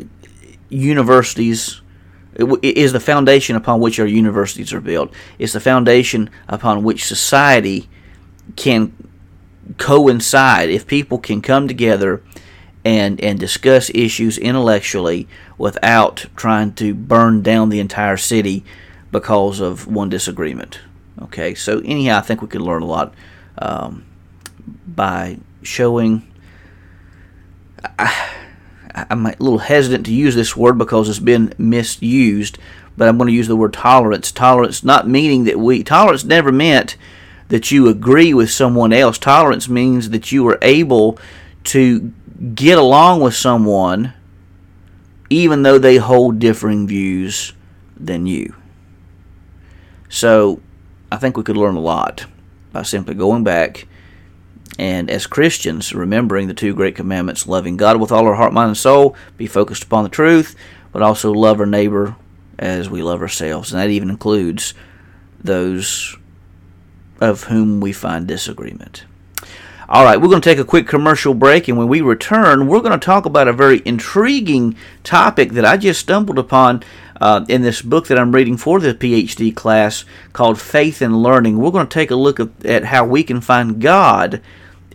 universities 0.69 1.81
is 2.35 2.93
the 2.93 2.99
foundation 2.99 3.55
upon 3.55 3.79
which 3.79 4.01
our 4.01 4.07
universities 4.07 4.73
are 4.73 4.81
built. 4.81 5.15
It's 5.39 5.53
the 5.53 5.61
foundation 5.61 6.29
upon 6.49 6.83
which 6.83 7.05
society 7.05 7.89
can 8.57 8.93
coincide 9.79 10.71
if 10.71 10.89
people 10.89 11.19
can 11.19 11.41
come 11.41 11.69
together 11.69 12.21
and 12.85 13.21
and 13.21 13.39
discuss 13.39 13.91
issues 13.95 14.39
intellectually 14.39 15.29
without 15.59 16.27
trying 16.37 16.73
to 16.75 16.95
burn 16.95 17.43
down 17.43 17.69
the 17.69 17.81
entire 17.81 18.17
city 18.17 18.65
because 19.11 19.61
of 19.61 19.87
one 19.87 20.09
disagreement. 20.09 20.81
Okay, 21.21 21.55
so 21.55 21.81
anyhow, 21.85 22.19
I 22.19 22.23
think 22.23 22.43
we 22.43 22.49
can 22.49 22.65
learn 22.65 22.83
a 22.83 22.87
lot 22.87 23.15
um, 23.59 24.05
by 24.87 25.39
showing. 25.63 26.27
I, 27.99 28.39
I'm 28.95 29.25
a 29.25 29.35
little 29.39 29.59
hesitant 29.59 30.05
to 30.07 30.13
use 30.13 30.35
this 30.35 30.57
word 30.57 30.77
because 30.77 31.09
it's 31.09 31.19
been 31.19 31.55
misused, 31.57 32.59
but 32.97 33.09
I'm 33.09 33.17
going 33.17 33.29
to 33.29 33.35
use 33.35 33.49
the 33.49 33.57
word 33.57 33.73
tolerance. 33.73 34.31
Tolerance, 34.31 34.85
not 34.85 35.09
meaning 35.09 35.45
that 35.45 35.59
we 35.59 35.83
tolerance 35.83 36.25
never 36.25 36.53
meant 36.53 36.97
that 37.49 37.71
you 37.71 37.89
agree 37.89 38.35
with 38.35 38.51
someone 38.51 38.93
else. 38.93 39.19
Tolerance 39.19 39.69
means 39.69 40.11
that 40.11 40.33
you 40.33 40.47
are 40.49 40.59
able 40.63 41.19
to 41.65 42.13
get 42.55 42.79
along 42.79 43.21
with 43.21 43.35
someone 43.35 44.15
even 45.31 45.63
though 45.63 45.79
they 45.79 45.97
hold 45.97 46.39
differing 46.39 46.87
views 46.87 47.55
than 47.97 48.27
you. 48.27 48.55
So, 50.11 50.61
I 51.11 51.17
think 51.17 51.37
we 51.37 51.43
could 51.43 51.57
learn 51.57 51.75
a 51.75 51.81
lot 51.81 52.27
by 52.73 52.83
simply 52.83 53.15
going 53.15 53.45
back 53.45 53.87
and 54.79 55.11
as 55.11 55.27
Christians, 55.27 55.95
remembering 55.95 56.49
the 56.49 56.55
two 56.55 56.75
great 56.75 56.97
commandments 56.97 57.47
loving 57.47 57.77
God 57.77 58.01
with 58.01 58.11
all 58.11 58.27
our 58.27 58.35
heart, 58.35 58.53
mind, 58.53 58.69
and 58.69 58.77
soul, 58.77 59.15
be 59.37 59.47
focused 59.47 59.85
upon 59.85 60.05
the 60.05 60.11
truth, 60.11 60.57
but 60.93 61.03
also 61.03 61.33
love 61.33 61.61
our 61.61 61.67
neighbor 61.67 62.17
as 62.59 62.89
we 62.89 63.03
love 63.03 63.21
ourselves. 63.21 63.73
And 63.73 63.81
that 63.81 63.91
even 63.91 64.11
includes 64.11 64.75
those 65.39 66.17
of 67.21 67.45
whom 67.45 67.81
we 67.81 67.93
find 67.93 68.27
disagreement. 68.27 69.05
All 69.93 70.05
right, 70.05 70.19
we're 70.19 70.29
going 70.29 70.41
to 70.41 70.49
take 70.49 70.59
a 70.59 70.65
quick 70.65 70.89
commercial 70.89 71.35
break, 71.35 71.69
and 71.69 71.77
when 71.77 71.87
we 71.87 72.01
return, 72.01 72.67
we're 72.67 72.81
going 72.81 72.99
to 72.99 73.05
talk 73.05 73.27
about 73.27 73.47
a 73.47 73.53
very 73.53 73.83
intriguing 73.85 74.75
topic 75.05 75.51
that 75.51 75.67
I 75.67 75.77
just 75.77 76.01
stumbled 76.01 76.39
upon 76.39 76.83
uh, 77.21 77.45
in 77.47 77.61
this 77.61 77.83
book 77.83 78.07
that 78.07 78.19
I'm 78.19 78.33
reading 78.33 78.57
for 78.57 78.81
the 78.81 78.95
PhD 78.95 79.55
class 79.55 80.07
called 80.33 80.59
Faith 80.59 81.03
and 81.03 81.23
Learning. 81.23 81.59
We're 81.59 81.73
going 81.73 81.87
to 81.87 81.93
take 81.93 82.11
a 82.11 82.15
look 82.15 82.41
at, 82.65 82.85
how 82.85 83.05
we 83.05 83.23
can 83.23 83.43
find 83.43 83.83
God 83.83 84.41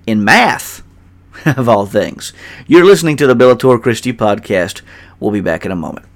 in 0.08 0.26
math, 0.26 0.82
of 1.46 1.70
all 1.70 1.86
things. 1.86 2.34
You're 2.66 2.84
listening 2.84 3.18
to 3.18 3.28
the 3.28 3.36
Bellator 3.36 3.80
Christi 3.80 4.14
podcast. 4.14 4.82
We'll 5.20 5.30
be 5.30 5.42
back 5.42 5.64
in 5.64 5.72
a 5.72 5.76
moment. 5.76 6.08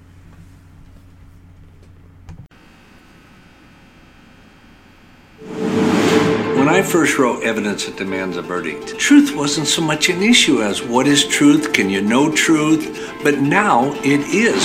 When 6.61 6.67
I 6.81 6.83
first 6.83 7.19
wrote 7.19 7.43
Evidence 7.43 7.85
That 7.85 7.95
Demands 7.95 8.37
a 8.37 8.41
Verdict, 8.41 8.97
truth 8.97 9.35
wasn't 9.35 9.67
so 9.67 9.83
much 9.83 10.09
an 10.09 10.23
issue 10.23 10.63
as 10.63 10.81
what 10.81 11.05
is 11.05 11.27
truth? 11.27 11.73
Can 11.73 11.91
you 11.91 12.01
know 12.01 12.31
truth? 12.31 13.13
But 13.23 13.37
now 13.37 13.93
it 14.03 14.21
is. 14.21 14.63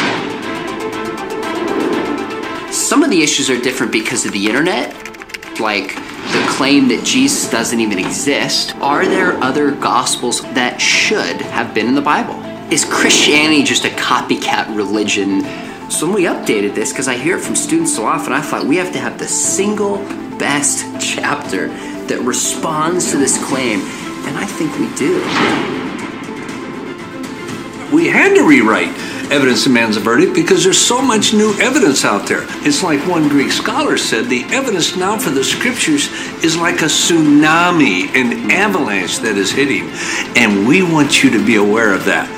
Some 2.75 3.03
of 3.03 3.11
the 3.11 3.23
issues 3.23 3.51
are 3.51 3.61
different 3.61 3.93
because 3.93 4.25
of 4.25 4.33
the 4.33 4.47
internet, 4.47 4.95
like 5.61 5.95
the 5.97 6.43
claim 6.49 6.89
that 6.89 7.03
Jesus 7.05 7.51
doesn't 7.51 7.81
even 7.81 7.99
exist. 7.99 8.75
Are 8.77 9.05
there 9.05 9.35
other 9.45 9.73
gospels 9.73 10.41
that 10.55 10.81
should 10.81 11.43
have 11.43 11.75
been 11.75 11.87
in 11.87 11.95
the 11.95 12.01
Bible? 12.01 12.37
Is 12.73 12.87
Christianity 12.87 13.63
just 13.63 13.85
a 13.85 13.91
copycat 13.91 14.75
religion? 14.75 15.43
So 15.91 16.07
when 16.07 16.15
we 16.15 16.23
updated 16.23 16.75
this, 16.75 16.93
because 16.93 17.09
I 17.09 17.19
hear 17.19 17.37
it 17.37 17.43
from 17.43 17.57
students 17.57 17.95
so 17.95 18.07
often, 18.07 18.33
I 18.33 18.41
thought 18.41 18.65
we 18.65 18.77
have 18.77 18.91
to 18.95 18.99
have 18.99 19.19
the 19.19 19.29
single 19.29 19.99
best 20.39 20.83
chapter 21.15 21.69
that 22.09 22.21
responds 22.21 23.11
to 23.11 23.19
this 23.19 23.43
claim, 23.47 23.81
and 24.27 24.37
I 24.37 24.47
think 24.47 24.79
we 24.79 24.93
do. 24.97 25.23
We 27.95 28.09
had 28.09 28.35
to 28.35 28.47
rewrite 28.47 28.89
Evidence 29.31 29.65
Demands 29.65 29.97
a 29.97 30.01
Verdict 30.01 30.35
because 30.35 30.63
there's 30.63 30.79
so 30.79 31.03
much 31.03 31.33
new 31.33 31.53
evidence 31.61 32.05
out 32.05 32.29
there. 32.29 32.45
It's 32.67 32.83
like 32.83 33.01
one 33.09 33.29
Greek 33.29 33.51
scholar 33.51 33.97
said 33.97 34.27
the 34.27 34.45
evidence 34.51 34.97
now 34.97 35.19
for 35.19 35.31
the 35.31 35.43
scriptures 35.43 36.09
is 36.45 36.57
like 36.57 36.83
a 36.83 36.87
tsunami, 36.87 38.09
an 38.15 38.51
avalanche 38.51 39.19
that 39.19 39.37
is 39.37 39.51
hitting. 39.51 39.91
And 40.37 40.67
we 40.67 40.83
want 40.83 41.25
you 41.25 41.31
to 41.31 41.45
be 41.45 41.57
aware 41.57 41.93
of 41.93 42.05
that. 42.05 42.29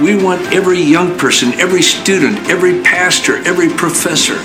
We 0.00 0.22
want 0.22 0.40
every 0.52 0.80
young 0.80 1.18
person, 1.18 1.52
every 1.60 1.82
student, 1.82 2.48
every 2.48 2.82
pastor, 2.82 3.36
every 3.46 3.68
professor 3.68 4.36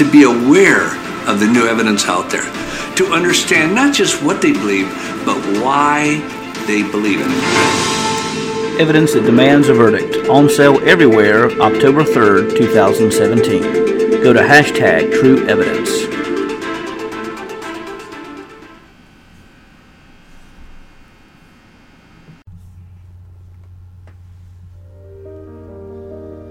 to 0.00 0.10
be 0.10 0.22
aware 0.22 0.86
of 1.28 1.40
the 1.40 1.46
new 1.46 1.66
evidence 1.66 2.06
out 2.06 2.30
there, 2.30 2.50
to 2.94 3.12
understand 3.12 3.74
not 3.74 3.92
just 3.94 4.22
what 4.22 4.40
they 4.40 4.50
believe, 4.50 4.88
but 5.26 5.36
why 5.62 6.18
they 6.66 6.82
believe 6.82 7.18
it. 7.20 8.80
Evidence 8.80 9.12
that 9.12 9.26
demands 9.26 9.68
a 9.68 9.74
verdict. 9.74 10.26
On 10.30 10.48
sale 10.48 10.80
everywhere, 10.88 11.50
October 11.60 12.02
3rd, 12.02 12.56
2017. 12.56 14.22
Go 14.22 14.32
to 14.32 14.40
hashtag 14.40 15.12
True 15.20 15.46
Evidence. 15.46 15.90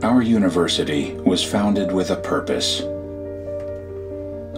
Our 0.03 0.21
university 0.21 1.15
was 1.15 1.43
founded 1.43 1.91
with 1.91 2.11
a 2.11 2.15
purpose. 2.15 2.83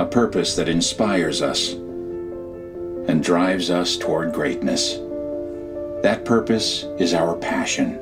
A 0.02 0.06
purpose 0.08 0.56
that 0.56 0.68
inspires 0.68 1.44
us 1.44 1.74
and 1.74 3.24
drives 3.24 3.70
us 3.70 3.96
toward 3.96 4.34
greatness. 4.34 4.96
That 6.02 6.26
purpose 6.26 6.86
is 6.98 7.14
our 7.14 7.36
passion. 7.36 8.00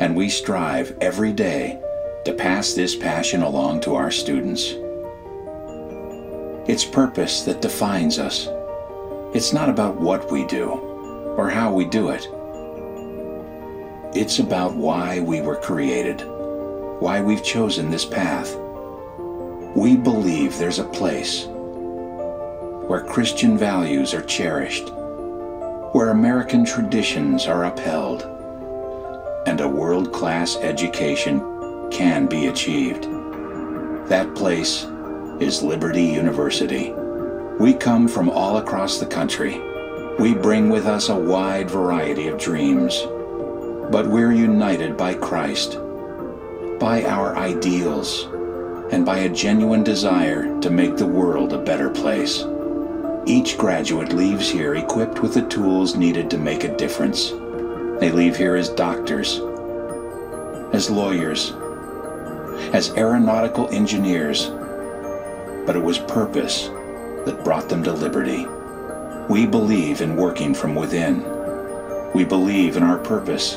And 0.00 0.16
we 0.16 0.30
strive 0.30 0.96
every 1.02 1.34
day 1.34 1.78
to 2.24 2.32
pass 2.32 2.72
this 2.72 2.96
passion 2.96 3.42
along 3.42 3.82
to 3.82 3.94
our 3.96 4.10
students. 4.10 4.72
It's 6.66 6.86
purpose 6.86 7.42
that 7.42 7.60
defines 7.60 8.18
us. 8.18 8.48
It's 9.34 9.52
not 9.52 9.68
about 9.68 10.00
what 10.00 10.32
we 10.32 10.46
do 10.46 10.70
or 11.36 11.50
how 11.50 11.70
we 11.70 11.84
do 11.84 12.08
it. 12.08 12.26
It's 14.16 14.38
about 14.38 14.74
why 14.74 15.20
we 15.20 15.42
were 15.42 15.56
created, 15.56 16.22
why 16.98 17.20
we've 17.20 17.44
chosen 17.44 17.90
this 17.90 18.06
path. 18.06 18.56
We 19.74 19.96
believe 19.96 20.58
there's 20.58 20.80
a 20.80 20.84
place 20.84 21.46
where 21.46 23.00
Christian 23.08 23.56
values 23.56 24.12
are 24.12 24.20
cherished, 24.20 24.90
where 25.92 26.10
American 26.10 26.62
traditions 26.62 27.46
are 27.46 27.64
upheld, 27.64 28.22
and 29.46 29.62
a 29.62 29.68
world 29.68 30.12
class 30.12 30.56
education 30.56 31.40
can 31.90 32.26
be 32.26 32.48
achieved. 32.48 33.04
That 34.10 34.34
place 34.34 34.84
is 35.40 35.62
Liberty 35.62 36.04
University. 36.04 36.92
We 37.58 37.72
come 37.72 38.08
from 38.08 38.28
all 38.28 38.58
across 38.58 38.98
the 38.98 39.06
country. 39.06 39.58
We 40.18 40.34
bring 40.34 40.68
with 40.68 40.86
us 40.86 41.08
a 41.08 41.16
wide 41.16 41.70
variety 41.70 42.28
of 42.28 42.38
dreams, 42.38 43.00
but 43.90 44.06
we're 44.06 44.32
united 44.32 44.98
by 44.98 45.14
Christ, 45.14 45.78
by 46.78 47.04
our 47.06 47.36
ideals, 47.38 48.28
and 48.92 49.06
by 49.06 49.20
a 49.20 49.28
genuine 49.28 49.82
desire 49.82 50.60
to 50.60 50.70
make 50.70 50.96
the 50.96 51.06
world 51.06 51.52
a 51.52 51.58
better 51.58 51.88
place. 51.90 52.44
Each 53.24 53.56
graduate 53.56 54.12
leaves 54.12 54.50
here 54.50 54.74
equipped 54.74 55.20
with 55.20 55.32
the 55.34 55.48
tools 55.48 55.96
needed 55.96 56.30
to 56.30 56.38
make 56.38 56.64
a 56.64 56.76
difference. 56.76 57.30
They 58.00 58.12
leave 58.12 58.36
here 58.36 58.54
as 58.54 58.68
doctors, 58.68 59.40
as 60.74 60.90
lawyers, 60.90 61.52
as 62.74 62.90
aeronautical 62.96 63.68
engineers, 63.70 64.50
but 65.66 65.74
it 65.74 65.82
was 65.82 65.98
purpose 65.98 66.68
that 67.24 67.42
brought 67.44 67.68
them 67.68 67.82
to 67.84 67.92
liberty. 67.92 68.46
We 69.28 69.46
believe 69.46 70.02
in 70.02 70.16
working 70.16 70.54
from 70.54 70.74
within. 70.74 71.24
We 72.12 72.24
believe 72.24 72.76
in 72.76 72.82
our 72.82 72.98
purpose. 72.98 73.56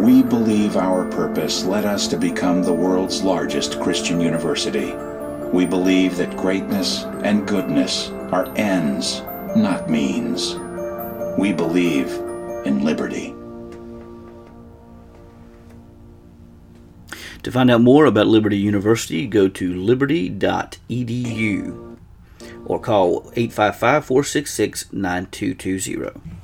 We 0.00 0.22
believe 0.22 0.78
our 0.78 1.04
purpose 1.10 1.66
led 1.66 1.84
us 1.84 2.08
to 2.08 2.16
become 2.16 2.62
the 2.62 2.72
world's 2.72 3.22
largest 3.22 3.78
Christian 3.82 4.18
university. 4.18 4.94
We 5.52 5.66
believe 5.66 6.16
that 6.16 6.38
greatness 6.38 7.04
and 7.22 7.46
goodness 7.46 8.08
are 8.32 8.50
ends, 8.56 9.20
not 9.54 9.90
means. 9.90 10.54
We 11.38 11.52
believe 11.52 12.08
in 12.64 12.82
liberty. 12.82 13.34
To 17.42 17.52
find 17.52 17.70
out 17.70 17.82
more 17.82 18.06
about 18.06 18.26
Liberty 18.26 18.56
University, 18.56 19.26
go 19.26 19.48
to 19.48 19.74
liberty.edu 19.74 20.38
or 22.64 22.80
call 22.80 23.30
855 23.36 24.06
466 24.06 24.94
9220. 24.94 26.39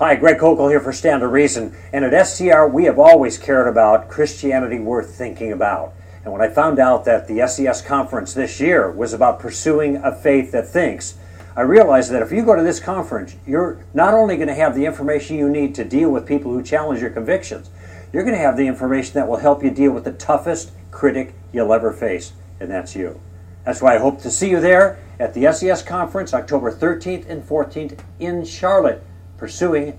Hi, 0.00 0.14
Greg 0.14 0.38
Koukl 0.38 0.70
here 0.70 0.78
for 0.78 0.92
Stand 0.92 1.22
to 1.22 1.26
Reason. 1.26 1.74
And 1.92 2.04
at 2.04 2.24
STR, 2.28 2.66
we 2.66 2.84
have 2.84 3.00
always 3.00 3.36
cared 3.36 3.66
about 3.66 4.08
Christianity 4.08 4.78
worth 4.78 5.12
thinking 5.12 5.50
about. 5.50 5.92
And 6.22 6.32
when 6.32 6.40
I 6.40 6.48
found 6.48 6.78
out 6.78 7.04
that 7.06 7.26
the 7.26 7.44
SES 7.48 7.82
conference 7.82 8.32
this 8.32 8.60
year 8.60 8.92
was 8.92 9.12
about 9.12 9.40
pursuing 9.40 9.96
a 9.96 10.14
faith 10.14 10.52
that 10.52 10.68
thinks, 10.68 11.18
I 11.56 11.62
realized 11.62 12.12
that 12.12 12.22
if 12.22 12.30
you 12.30 12.44
go 12.44 12.54
to 12.54 12.62
this 12.62 12.78
conference, 12.78 13.34
you're 13.44 13.84
not 13.92 14.14
only 14.14 14.36
going 14.36 14.46
to 14.46 14.54
have 14.54 14.76
the 14.76 14.86
information 14.86 15.36
you 15.36 15.48
need 15.48 15.74
to 15.74 15.84
deal 15.84 16.10
with 16.10 16.26
people 16.26 16.52
who 16.52 16.62
challenge 16.62 17.00
your 17.00 17.10
convictions, 17.10 17.68
you're 18.12 18.22
going 18.22 18.36
to 18.36 18.40
have 18.40 18.56
the 18.56 18.68
information 18.68 19.14
that 19.14 19.26
will 19.26 19.38
help 19.38 19.64
you 19.64 19.70
deal 19.72 19.90
with 19.90 20.04
the 20.04 20.12
toughest 20.12 20.70
critic 20.92 21.34
you'll 21.52 21.72
ever 21.72 21.92
face, 21.92 22.34
and 22.60 22.70
that's 22.70 22.94
you. 22.94 23.20
That's 23.64 23.82
why 23.82 23.96
I 23.96 23.98
hope 23.98 24.22
to 24.22 24.30
see 24.30 24.48
you 24.48 24.60
there 24.60 25.00
at 25.18 25.34
the 25.34 25.52
SES 25.52 25.82
conference 25.82 26.32
October 26.32 26.70
13th 26.70 27.28
and 27.28 27.42
14th 27.42 27.98
in 28.20 28.44
Charlotte, 28.44 29.02
pursuing 29.38 29.96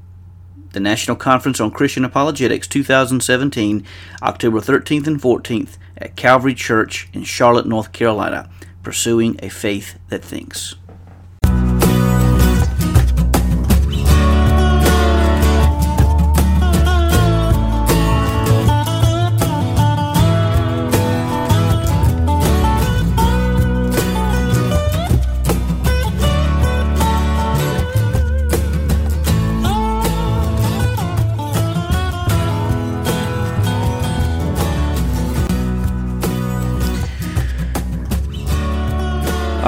The 0.72 0.80
National 0.80 1.16
Conference 1.16 1.61
on 1.61 1.70
Christian 1.70 2.04
Apologetics 2.04 2.66
2017, 2.66 3.84
October 4.22 4.61
13th 4.61 5.06
and 5.06 5.20
14th 5.20 5.76
at 5.98 6.16
Calvary 6.16 6.54
Church 6.54 7.08
in 7.12 7.24
Charlotte, 7.24 7.66
North 7.66 7.92
Carolina, 7.92 8.48
pursuing 8.82 9.38
a 9.42 9.48
faith 9.48 9.98
that 10.08 10.24
thinks. 10.24 10.76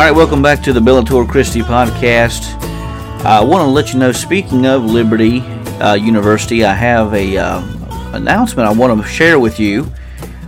All 0.01 0.07
right, 0.07 0.17
welcome 0.17 0.41
back 0.41 0.63
to 0.63 0.73
the 0.73 0.81
Bellator 0.81 1.29
Christi 1.29 1.61
podcast. 1.61 2.59
I 3.23 3.45
want 3.45 3.67
to 3.67 3.71
let 3.71 3.93
you 3.93 3.99
know, 3.99 4.13
speaking 4.13 4.65
of 4.65 4.83
Liberty 4.83 5.41
uh, 5.79 5.93
University, 5.93 6.65
I 6.65 6.73
have 6.73 7.13
a 7.13 7.37
uh, 7.37 7.61
announcement 8.15 8.67
I 8.67 8.73
want 8.73 8.99
to 8.99 9.07
share 9.07 9.39
with 9.39 9.61
you, 9.61 9.93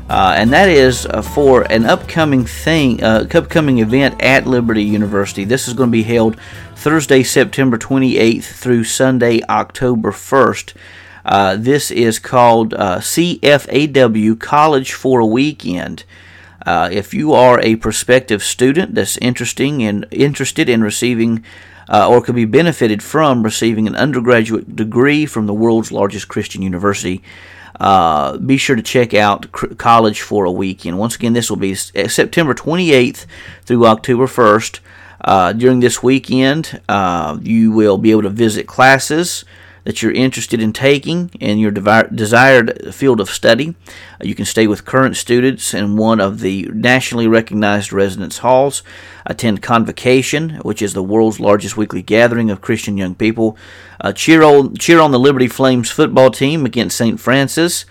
uh, 0.08 0.32
and 0.38 0.50
that 0.54 0.70
is 0.70 1.04
uh, 1.04 1.20
for 1.20 1.70
an 1.70 1.84
upcoming 1.84 2.46
thing, 2.46 3.04
uh, 3.04 3.26
upcoming 3.34 3.80
event 3.80 4.22
at 4.22 4.46
Liberty 4.46 4.84
University. 4.84 5.44
This 5.44 5.68
is 5.68 5.74
going 5.74 5.90
to 5.90 5.92
be 5.92 6.02
held 6.02 6.40
Thursday, 6.74 7.22
September 7.22 7.76
28th 7.76 8.44
through 8.44 8.84
Sunday, 8.84 9.42
October 9.50 10.12
1st. 10.12 10.72
Uh, 11.26 11.56
this 11.56 11.90
is 11.90 12.18
called 12.18 12.70
CFAW 12.70 14.40
College 14.40 14.94
for 14.94 15.20
a 15.20 15.26
Weekend. 15.26 16.04
Uh, 16.64 16.88
if 16.92 17.12
you 17.12 17.32
are 17.32 17.60
a 17.60 17.76
prospective 17.76 18.42
student 18.42 18.94
that's 18.94 19.16
interesting 19.18 19.80
in, 19.80 20.04
interested 20.10 20.68
in 20.68 20.82
receiving 20.82 21.44
uh, 21.88 22.08
or 22.08 22.22
could 22.22 22.34
be 22.34 22.44
benefited 22.44 23.02
from 23.02 23.42
receiving 23.42 23.86
an 23.86 23.96
undergraduate 23.96 24.76
degree 24.76 25.26
from 25.26 25.46
the 25.46 25.54
world's 25.54 25.90
largest 25.90 26.28
Christian 26.28 26.62
university, 26.62 27.22
uh, 27.80 28.36
be 28.38 28.56
sure 28.56 28.76
to 28.76 28.82
check 28.82 29.12
out 29.14 29.50
College 29.50 30.20
for 30.20 30.44
a 30.44 30.52
Weekend. 30.52 30.98
Once 30.98 31.16
again, 31.16 31.32
this 31.32 31.50
will 31.50 31.56
be 31.56 31.74
September 31.74 32.54
28th 32.54 33.26
through 33.64 33.86
October 33.86 34.26
1st. 34.26 34.80
Uh, 35.20 35.52
during 35.52 35.80
this 35.80 36.02
weekend, 36.02 36.80
uh, 36.88 37.38
you 37.42 37.70
will 37.70 37.96
be 37.96 38.10
able 38.10 38.22
to 38.22 38.30
visit 38.30 38.66
classes 38.66 39.44
that 39.84 40.02
you're 40.02 40.12
interested 40.12 40.60
in 40.60 40.72
taking 40.72 41.30
in 41.40 41.58
your 41.58 41.70
desired 41.70 42.94
field 42.94 43.20
of 43.20 43.30
study. 43.30 43.74
Uh, 44.20 44.24
you 44.24 44.34
can 44.34 44.44
stay 44.44 44.66
with 44.66 44.84
current 44.84 45.16
students 45.16 45.74
in 45.74 45.96
one 45.96 46.20
of 46.20 46.40
the 46.40 46.68
nationally 46.72 47.26
recognized 47.26 47.92
residence 47.92 48.38
halls, 48.38 48.82
attend 49.26 49.62
Convocation, 49.62 50.56
which 50.62 50.82
is 50.82 50.94
the 50.94 51.02
world's 51.02 51.40
largest 51.40 51.76
weekly 51.76 52.02
gathering 52.02 52.50
of 52.50 52.60
Christian 52.60 52.96
young 52.96 53.14
people, 53.14 53.56
uh, 54.00 54.12
cheer, 54.12 54.42
on, 54.42 54.76
cheer 54.76 55.00
on 55.00 55.10
the 55.10 55.18
Liberty 55.18 55.48
Flames 55.48 55.90
football 55.90 56.30
team 56.30 56.64
against 56.64 56.96
St. 56.96 57.18
Francis, 57.18 57.84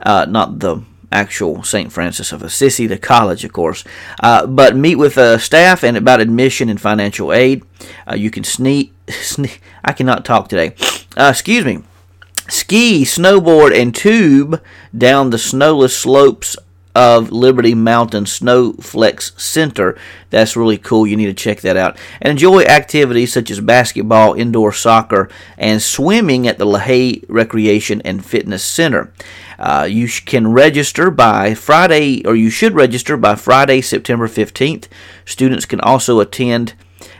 uh, 0.00 0.26
not 0.28 0.60
the 0.60 0.82
actual 1.10 1.62
St. 1.62 1.92
Francis 1.92 2.32
of 2.32 2.42
Assisi, 2.42 2.86
the 2.86 2.98
college, 2.98 3.44
of 3.44 3.52
course. 3.52 3.84
Uh, 4.20 4.46
but 4.46 4.76
meet 4.76 4.96
with 4.96 5.16
uh, 5.16 5.38
staff 5.38 5.82
and 5.82 5.96
about 5.96 6.20
admission 6.20 6.68
and 6.68 6.80
financial 6.80 7.32
aid. 7.32 7.64
Uh, 8.10 8.14
you 8.14 8.30
can 8.30 8.44
sneak, 8.44 8.92
sneak. 9.08 9.60
I 9.84 9.92
cannot 9.92 10.24
talk 10.24 10.48
today. 10.48 10.74
Uh, 11.16 11.30
excuse 11.30 11.64
me. 11.64 11.82
Ski, 12.48 13.04
snowboard, 13.04 13.78
and 13.78 13.94
tube 13.94 14.62
down 14.96 15.30
the 15.30 15.38
snowless 15.38 15.96
slopes 15.96 16.56
of 16.98 17.30
Liberty 17.30 17.74
Mountain 17.74 18.24
Snowflex 18.24 19.38
Center. 19.38 19.96
That's 20.30 20.56
really 20.56 20.78
cool. 20.78 21.06
You 21.06 21.16
need 21.16 21.26
to 21.26 21.34
check 21.34 21.60
that 21.60 21.76
out. 21.76 21.96
And 22.20 22.32
enjoy 22.32 22.62
activities 22.62 23.32
such 23.32 23.52
as 23.52 23.60
basketball, 23.60 24.34
indoor 24.34 24.72
soccer, 24.72 25.28
and 25.56 25.80
swimming 25.80 26.48
at 26.48 26.58
the 26.58 26.66
LaHaye 26.66 27.24
Recreation 27.28 28.02
and 28.02 28.24
Fitness 28.24 28.64
Center. 28.64 29.12
Uh, 29.60 29.86
you 29.88 30.08
can 30.08 30.52
register 30.52 31.10
by 31.10 31.54
Friday, 31.54 32.24
or 32.26 32.34
you 32.34 32.50
should 32.50 32.74
register 32.74 33.16
by 33.16 33.36
Friday, 33.36 33.80
September 33.80 34.26
15th. 34.26 34.88
Students 35.24 35.66
can 35.66 35.80
also 35.80 36.18
attend 36.18 36.74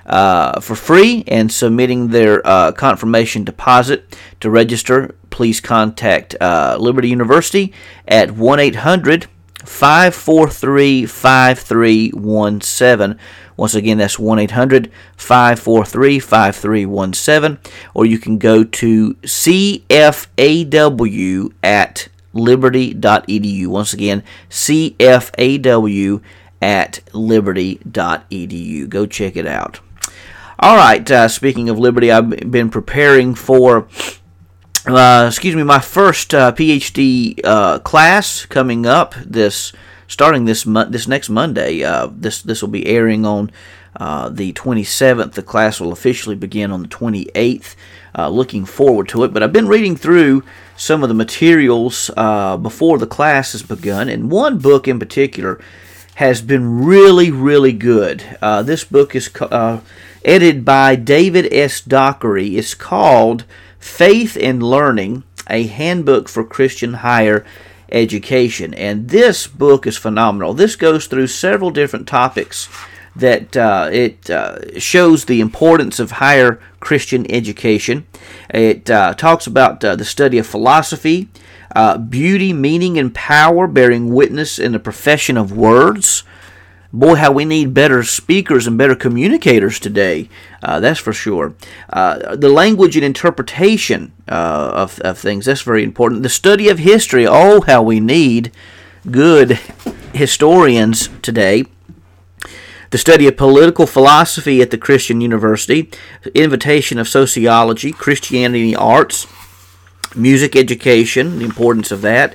uh, 0.09 0.61
for 0.61 0.75
free 0.75 1.23
and 1.27 1.53
submitting 1.53 2.09
their 2.09 2.45
uh, 2.47 2.73
confirmation 2.73 3.45
deposit 3.45 4.19
to 4.41 4.51
register. 4.51 5.15
Please 5.31 5.61
contact 5.61 6.35
uh, 6.41 6.77
Liberty 6.81 7.09
University 7.09 7.73
at 8.09 8.33
1 8.33 8.59
800 8.59 9.29
543 9.65 11.07
5317. 11.07 13.19
Once 13.57 13.75
again, 13.75 13.99
that's 13.99 14.19
1 14.19 14.39
800 14.39 14.91
543 15.17 16.21
5317. 16.21 17.59
Or 17.93 18.07
you 18.07 18.19
can 18.19 18.39
go 18.39 18.65
to 18.65 19.15
CFAW 19.15 20.23
at 21.63 22.09
liberty.edu. 22.33 23.67
Once 23.67 23.93
again, 23.93 24.23
CFAW 24.49 26.23
at 26.63 27.01
liberty.edu. 27.13 28.89
Go 28.89 29.07
check 29.07 29.37
it 29.37 29.47
out. 29.47 29.81
All 30.61 30.77
right, 30.77 31.09
uh, 31.09 31.29
speaking 31.29 31.69
of 31.69 31.79
Liberty, 31.79 32.11
I've 32.11 32.51
been 32.51 32.69
preparing 32.69 33.37
for, 33.37 33.87
uh, 34.87 35.27
excuse 35.29 35.55
me, 35.55 35.63
my 35.63 35.79
first 35.79 36.35
uh, 36.35 36.51
PhD 36.51 37.39
uh, 37.45 37.79
class 37.79 38.45
coming 38.45 38.85
up 38.85 39.15
this, 39.25 39.73
starting 40.09 40.47
this 40.47 40.67
mo- 40.67 40.87
this 40.87 41.07
next 41.07 41.29
Monday. 41.29 41.85
Uh, 41.85 42.09
this 42.11 42.43
this 42.43 42.61
will 42.61 42.71
be 42.71 42.89
airing 42.89 43.25
on 43.25 43.53
uh, 43.95 44.31
the 44.31 44.53
27th. 44.53 45.35
The 45.35 45.45
class 45.45 45.81
will 45.81 45.93
officially 45.93 46.35
begin 46.35 46.73
on 46.73 46.83
the 46.83 46.89
28th. 46.89 47.77
looking 48.29 48.65
forward 48.65 49.09
to 49.11 49.23
it. 49.23 49.33
But 49.33 49.45
I've 49.45 49.53
been 49.53 49.69
reading 49.69 49.95
through 49.95 50.43
some 50.77 51.05
of 51.05 51.09
the 51.09 51.15
materials 51.15 52.11
before 52.17 52.99
the 52.99 53.07
class 53.07 53.53
has 53.53 53.63
begun, 53.63 54.09
and 54.09 54.29
one 54.29 54.59
book 54.59 54.89
in 54.89 54.99
particular 54.99 55.61
has 56.17 56.43
been 56.43 56.85
really, 56.85 57.31
really 57.31 57.73
good. 57.73 58.25
this 58.65 58.83
book 58.83 59.15
is 59.15 59.29
edited 60.29 60.63
by 60.63 60.95
David 60.95 61.51
S. 61.51 61.81
Dockery. 61.81 62.55
is 62.55 62.75
called 62.75 63.47
Faith 63.79 64.37
and 64.39 64.63
Learning 64.63 65.25
A 65.49 65.67
Handbook 65.67 66.29
for 66.29 66.45
Christian 66.45 66.95
Higher 66.95 67.47
Education. 67.91 68.75
And 68.75 69.09
this 69.09 69.47
book 69.47 69.87
is 69.87 69.97
phenomenal. 69.97 70.53
This 70.53 70.77
goes 70.77 71.07
through 71.07 71.29
several 71.29 71.71
different 71.71 72.07
topics 72.07 72.69
that 73.17 73.57
uh, 73.57 73.89
it 73.91 74.29
uh, 74.29 74.79
shows 74.79 75.25
the 75.25 75.41
importance 75.41 75.99
of 75.99 76.11
higher 76.11 76.61
Christian 76.79 77.29
education. 77.33 78.07
It 78.51 78.91
uh, 78.91 79.15
talks 79.15 79.47
about 79.47 79.83
uh, 79.83 79.97
the 79.97 80.05
study 80.05 80.37
of 80.37 80.47
philosophy, 80.47 81.31
uh, 81.75 81.97
beauty, 81.97 82.53
meaning, 82.53 82.99
and 82.99 83.15
power, 83.15 83.67
bearing 83.67 84.13
witness 84.13 84.59
in 84.59 84.73
the 84.73 84.79
profession 84.79 85.39
of 85.39 85.57
words 85.57 86.23
boy, 86.93 87.17
how 87.17 87.33
we 87.33 87.45
need 87.45 87.75
better 87.75 88.03
speakers 88.03 88.67
and 88.67 88.79
better 88.79 88.95
communicators 88.95 89.79
today. 89.79 90.29
Uh, 90.63 90.81
that's 90.81 91.01
for 91.01 91.13
sure. 91.13 91.55
Uh, 91.91 92.35
the 92.37 92.49
language 92.49 92.97
and 92.97 93.05
interpretation 93.05 94.13
uh, 94.29 94.71
of, 94.75 94.99
of 95.01 95.19
things, 95.19 95.45
that's 95.45 95.63
very 95.63 95.85
important. 95.85 96.23
The 96.23 96.29
study 96.29 96.69
of 96.69 96.79
history, 96.79 97.27
oh, 97.27 97.61
how 97.63 97.83
we 97.83 98.01
need 98.01 98.53
good 99.11 99.59
historians 100.15 101.09
today. 101.23 101.65
The 102.91 102.99
study 102.99 103.29
of 103.29 103.37
political 103.37 103.87
philosophy 103.87 104.63
at 104.63 104.71
the 104.71 104.79
Christian 104.79 105.21
University, 105.21 105.91
invitation 106.35 106.99
of 106.99 107.07
sociology, 107.07 107.93
Christianity 107.93 108.75
arts, 108.75 109.27
music 110.17 110.57
education, 110.57 111.39
the 111.39 111.45
importance 111.45 111.93
of 111.93 112.01
that, 112.01 112.35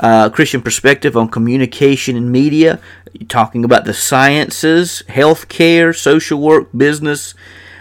uh, 0.00 0.30
Christian 0.30 0.62
perspective 0.62 1.16
on 1.16 1.28
communication 1.28 2.16
and 2.16 2.32
media, 2.32 2.80
talking 3.28 3.64
about 3.64 3.84
the 3.84 3.94
sciences, 3.94 5.02
healthcare, 5.08 5.96
social 5.96 6.40
work, 6.40 6.68
business, 6.76 7.34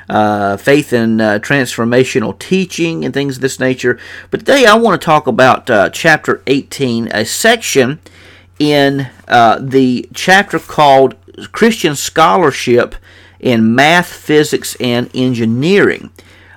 uh, 0.09 0.57
faith 0.57 0.91
and 0.91 1.21
uh, 1.21 1.39
transformational 1.39 2.37
teaching, 2.37 3.05
and 3.05 3.13
things 3.13 3.37
of 3.37 3.41
this 3.41 3.59
nature. 3.59 3.99
But 4.31 4.41
today 4.41 4.65
I 4.65 4.75
want 4.75 4.99
to 4.99 5.05
talk 5.05 5.27
about 5.27 5.69
uh, 5.69 5.89
chapter 5.89 6.41
18, 6.47 7.09
a 7.13 7.25
section 7.25 7.99
in 8.57 9.09
uh, 9.27 9.59
the 9.61 10.09
chapter 10.13 10.59
called 10.59 11.15
Christian 11.51 11.95
Scholarship 11.95 12.95
in 13.39 13.75
Math, 13.75 14.07
Physics, 14.07 14.75
and 14.79 15.09
Engineering. 15.13 16.11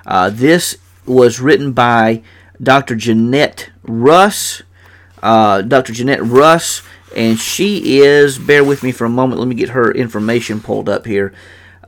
Uh, 0.05 0.29
this 0.29 0.77
was 1.05 1.39
written 1.39 1.71
by 1.73 2.21
Dr. 2.61 2.95
Jeanette 2.95 3.69
Russ 3.83 4.63
uh, 5.23 5.61
Dr. 5.61 5.93
Jeanette 5.93 6.21
Russ, 6.21 6.83
and 7.15 7.39
she 7.39 7.99
is, 7.99 8.37
bear 8.37 8.63
with 8.63 8.83
me 8.83 8.91
for 8.91 9.05
a 9.05 9.09
moment, 9.09 9.39
let 9.39 9.47
me 9.47 9.55
get 9.55 9.69
her 9.69 9.91
information 9.91 10.59
pulled 10.59 10.89
up 10.89 11.05
here. 11.05 11.33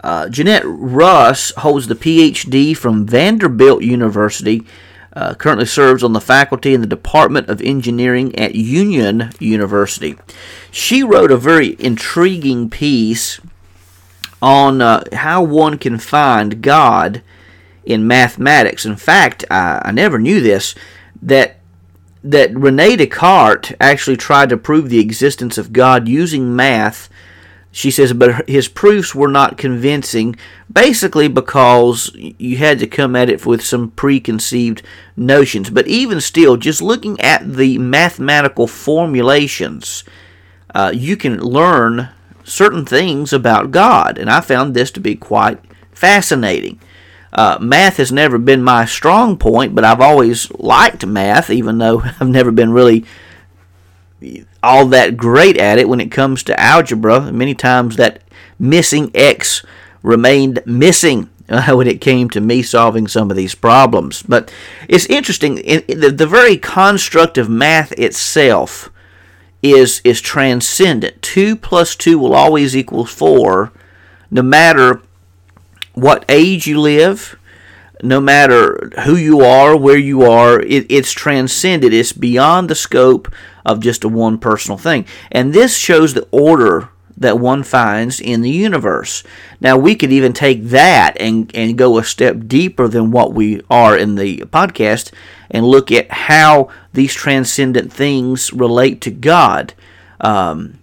Uh, 0.03 0.29
Jeanette 0.29 0.63
Russ 0.65 1.51
holds 1.57 1.87
the 1.87 1.95
PhD 1.95 2.77
from 2.77 3.07
Vanderbilt 3.07 3.81
University, 3.83 4.65
uh, 5.13 5.33
currently 5.33 5.65
serves 5.65 6.03
on 6.03 6.13
the 6.13 6.21
faculty 6.21 6.73
in 6.73 6.81
the 6.81 6.87
Department 6.87 7.49
of 7.49 7.61
Engineering 7.61 8.37
at 8.37 8.53
Union 8.53 9.31
University. 9.39 10.15
She 10.69 11.03
wrote 11.03 11.31
a 11.31 11.37
very 11.37 11.75
intriguing 11.79 12.69
piece 12.69 13.39
on 14.41 14.81
uh, 14.81 15.03
how 15.13 15.41
one 15.41 15.77
can 15.77 15.97
find 15.97 16.61
God 16.61 17.23
in 17.85 18.07
mathematics. 18.07 18.85
In 18.85 18.95
fact, 18.95 19.45
I, 19.49 19.81
I 19.85 19.91
never 19.91 20.19
knew 20.19 20.41
this, 20.41 20.75
that 21.21 21.54
that 22.25 22.57
Rene 22.57 22.95
Descartes 22.95 23.73
actually 23.79 24.17
tried 24.17 24.49
to 24.49 24.57
prove 24.57 24.89
the 24.89 24.99
existence 24.99 25.59
of 25.59 25.71
God 25.71 26.07
using 26.07 26.55
math. 26.55 27.07
She 27.71 27.91
says, 27.91 28.13
but 28.13 28.49
his 28.49 28.67
proofs 28.67 29.13
were 29.13 29.27
not 29.27 29.57
convincing, 29.57 30.35
basically 30.71 31.27
because 31.27 32.09
you 32.15 32.57
had 32.57 32.79
to 32.79 32.87
come 32.87 33.15
at 33.15 33.29
it 33.29 33.45
with 33.45 33.61
some 33.61 33.91
preconceived 33.91 34.81
notions. 35.15 35.69
But 35.69 35.87
even 35.87 36.19
still, 36.19 36.57
just 36.57 36.81
looking 36.81 37.19
at 37.21 37.53
the 37.53 37.77
mathematical 37.77 38.65
formulations, 38.65 40.03
uh, 40.73 40.91
you 40.95 41.17
can 41.17 41.39
learn 41.39 42.09
certain 42.43 42.85
things 42.85 43.33
about 43.33 43.71
God. 43.71 44.17
And 44.17 44.29
I 44.29 44.41
found 44.41 44.73
this 44.73 44.89
to 44.91 44.99
be 44.99 45.15
quite 45.15 45.59
fascinating. 45.91 46.79
Uh, 47.35 47.57
math 47.59 47.97
has 47.97 48.13
never 48.13 48.37
been 48.37 48.63
my 48.63 48.85
strong 48.85 49.37
point, 49.37 49.75
but 49.75 49.83
I've 49.83 49.99
always 49.99 50.49
liked 50.53 51.05
math, 51.05 51.49
even 51.49 51.77
though 51.77 52.01
I've 52.19 52.29
never 52.29 52.51
been 52.51 52.71
really 52.71 53.05
all 54.63 54.87
that 54.87 55.17
great 55.17 55.57
at 55.57 55.77
it 55.77 55.89
when 55.89 55.99
it 55.99 56.11
comes 56.11 56.43
to 56.43 56.59
algebra. 56.59 57.31
Many 57.31 57.53
times 57.53 57.97
that 57.97 58.21
missing 58.57 59.11
x 59.13 59.63
remained 60.01 60.61
missing 60.65 61.29
uh, 61.49 61.71
when 61.75 61.87
it 61.87 61.99
came 61.99 62.29
to 62.29 62.39
me 62.39 62.61
solving 62.61 63.05
some 63.05 63.29
of 63.29 63.35
these 63.35 63.53
problems. 63.53 64.23
But 64.23 64.51
it's 64.87 65.05
interesting, 65.07 65.57
in, 65.57 65.81
in 65.89 65.99
the, 65.99 66.11
the 66.11 66.27
very 66.27 66.57
construct 66.57 67.37
of 67.37 67.49
math 67.49 67.91
itself 67.93 68.89
is, 69.61 69.99
is 70.05 70.21
transcendent. 70.21 71.21
2 71.21 71.57
plus 71.57 71.97
2 71.97 72.17
will 72.17 72.33
always 72.33 72.77
equal 72.77 73.05
4, 73.05 73.73
no 74.31 74.41
matter 74.41 75.01
what 75.95 76.25
age 76.29 76.67
you 76.67 76.79
live, 76.79 77.37
no 78.03 78.19
matter 78.19 78.91
who 79.05 79.15
you 79.15 79.41
are, 79.41 79.75
where 79.75 79.97
you 79.97 80.23
are, 80.23 80.61
it, 80.61 80.85
it's 80.89 81.11
transcended. 81.11 81.93
It's 81.93 82.11
beyond 82.13 82.69
the 82.69 82.75
scope 82.75 83.33
of 83.65 83.79
just 83.79 84.03
a 84.03 84.09
one 84.09 84.37
personal 84.37 84.77
thing. 84.77 85.05
And 85.31 85.53
this 85.53 85.77
shows 85.77 86.13
the 86.13 86.27
order 86.31 86.89
that 87.17 87.39
one 87.39 87.63
finds 87.63 88.19
in 88.19 88.41
the 88.41 88.49
universe. 88.49 89.23
Now, 89.61 89.77
we 89.77 89.95
could 89.95 90.11
even 90.11 90.33
take 90.33 90.63
that 90.65 91.15
and, 91.19 91.49
and 91.55 91.77
go 91.77 91.97
a 91.97 92.03
step 92.03 92.41
deeper 92.45 92.87
than 92.87 93.11
what 93.11 93.33
we 93.33 93.61
are 93.69 93.97
in 93.97 94.15
the 94.15 94.39
podcast 94.39 95.11
and 95.49 95.65
look 95.65 95.91
at 95.91 96.11
how 96.11 96.69
these 96.93 97.13
transcendent 97.13 97.91
things 97.91 98.51
relate 98.51 98.99
to 99.01 99.11
God. 99.11 99.73
Um, 100.19 100.79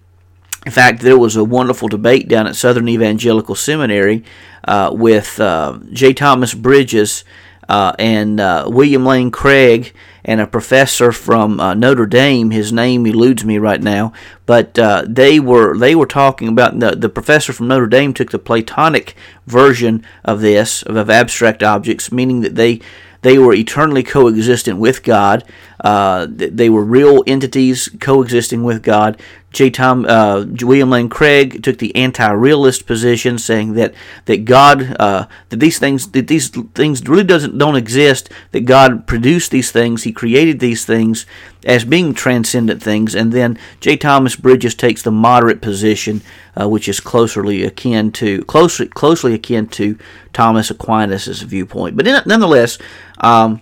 in 0.64 0.72
fact, 0.72 1.00
there 1.00 1.18
was 1.18 1.34
a 1.34 1.44
wonderful 1.44 1.88
debate 1.88 2.28
down 2.28 2.46
at 2.46 2.54
Southern 2.54 2.88
Evangelical 2.88 3.54
Seminary 3.54 4.24
uh, 4.64 4.90
with 4.92 5.40
uh, 5.40 5.78
J. 5.92 6.12
Thomas 6.12 6.54
Bridges 6.54 7.24
uh, 7.68 7.94
and 7.98 8.38
uh, 8.38 8.68
William 8.68 9.04
Lane 9.04 9.30
Craig 9.30 9.92
and 10.24 10.40
a 10.40 10.46
professor 10.46 11.10
from 11.10 11.58
uh, 11.58 11.74
Notre 11.74 12.06
Dame. 12.06 12.50
His 12.50 12.72
name 12.72 13.06
eludes 13.06 13.44
me 13.44 13.58
right 13.58 13.82
now, 13.82 14.12
but 14.46 14.78
uh, 14.78 15.04
they 15.08 15.40
were 15.40 15.76
they 15.76 15.94
were 15.94 16.06
talking 16.06 16.48
about 16.48 16.78
the, 16.78 16.92
the 16.92 17.08
professor 17.08 17.52
from 17.52 17.68
Notre 17.68 17.86
Dame 17.86 18.14
took 18.14 18.30
the 18.30 18.38
Platonic 18.38 19.16
version 19.46 20.04
of 20.24 20.40
this 20.40 20.82
of, 20.82 20.94
of 20.96 21.10
abstract 21.10 21.62
objects, 21.62 22.12
meaning 22.12 22.40
that 22.42 22.54
they 22.54 22.80
they 23.22 23.38
were 23.38 23.54
eternally 23.54 24.02
coexistent 24.02 24.78
with 24.78 25.02
God. 25.02 25.44
Uh, 25.82 26.26
they 26.30 26.70
were 26.70 26.84
real 26.84 27.24
entities 27.26 27.90
coexisting 28.00 28.62
with 28.62 28.82
God. 28.82 29.20
J. 29.50 29.68
Tom 29.68 30.06
uh, 30.08 30.44
William 30.62 30.88
Lane 30.88 31.10
Craig 31.10 31.62
took 31.62 31.78
the 31.78 31.94
anti-realist 31.94 32.86
position, 32.86 33.36
saying 33.36 33.74
that 33.74 33.92
that 34.24 34.44
God 34.44 34.96
uh, 34.98 35.26
that 35.50 35.58
these 35.58 35.78
things 35.78 36.10
that 36.12 36.28
these 36.28 36.48
things 36.48 37.06
really 37.06 37.24
doesn't 37.24 37.58
don't 37.58 37.76
exist. 37.76 38.30
That 38.52 38.60
God 38.60 39.06
produced 39.06 39.50
these 39.50 39.70
things, 39.70 40.04
He 40.04 40.12
created 40.12 40.60
these 40.60 40.86
things 40.86 41.26
as 41.64 41.84
being 41.84 42.14
transcendent 42.14 42.82
things. 42.82 43.14
And 43.14 43.32
then 43.32 43.58
J. 43.80 43.96
Thomas 43.96 44.36
Bridges 44.36 44.74
takes 44.74 45.02
the 45.02 45.10
moderate 45.10 45.60
position, 45.60 46.22
uh, 46.58 46.68
which 46.68 46.88
is 46.88 47.00
closely 47.00 47.62
akin 47.64 48.12
to 48.12 48.42
closely 48.44 48.86
closely 48.86 49.34
akin 49.34 49.66
to 49.68 49.98
Thomas 50.32 50.70
Aquinas' 50.70 51.42
viewpoint. 51.42 51.96
But 51.96 52.06
in, 52.06 52.22
nonetheless, 52.24 52.78
um, 53.18 53.60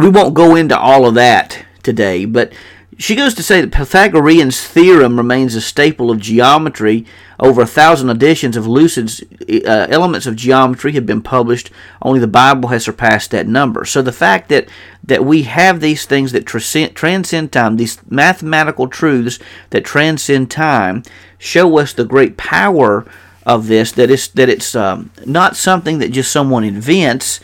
we 0.00 0.08
won't 0.08 0.34
go 0.34 0.56
into 0.56 0.78
all 0.78 1.06
of 1.06 1.14
that 1.14 1.64
today. 1.82 2.24
But 2.24 2.52
she 2.98 3.16
goes 3.16 3.32
to 3.34 3.42
say 3.42 3.62
that 3.62 3.72
Pythagorean's 3.72 4.60
theorem 4.62 5.16
remains 5.16 5.54
a 5.54 5.60
staple 5.60 6.10
of 6.10 6.20
geometry. 6.20 7.06
Over 7.38 7.62
a 7.62 7.66
thousand 7.66 8.10
editions 8.10 8.56
of 8.56 8.66
Euclid's 8.66 9.22
uh, 9.66 9.86
elements 9.88 10.26
of 10.26 10.36
geometry 10.36 10.92
have 10.92 11.06
been 11.06 11.22
published. 11.22 11.70
Only 12.02 12.20
the 12.20 12.26
Bible 12.26 12.68
has 12.68 12.84
surpassed 12.84 13.30
that 13.30 13.46
number. 13.46 13.86
So 13.86 14.02
the 14.02 14.12
fact 14.12 14.50
that 14.50 14.68
that 15.02 15.24
we 15.24 15.44
have 15.44 15.80
these 15.80 16.04
things 16.04 16.32
that 16.32 16.44
transcend, 16.44 16.94
transcend 16.94 17.52
time, 17.52 17.76
these 17.76 17.98
mathematical 18.10 18.86
truths 18.88 19.38
that 19.70 19.86
transcend 19.86 20.50
time, 20.50 21.02
show 21.38 21.78
us 21.78 21.94
the 21.94 22.04
great 22.04 22.36
power 22.36 23.06
of 23.46 23.66
this. 23.66 23.92
That 23.92 24.10
it's 24.10 24.28
that 24.28 24.50
it's 24.50 24.74
um, 24.74 25.10
not 25.24 25.56
something 25.56 26.00
that 26.00 26.12
just 26.12 26.30
someone 26.30 26.64
invents, 26.64 27.40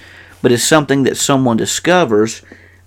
but 0.46 0.52
it's 0.52 0.62
something 0.62 1.02
that 1.02 1.16
someone 1.16 1.56
discovers 1.56 2.40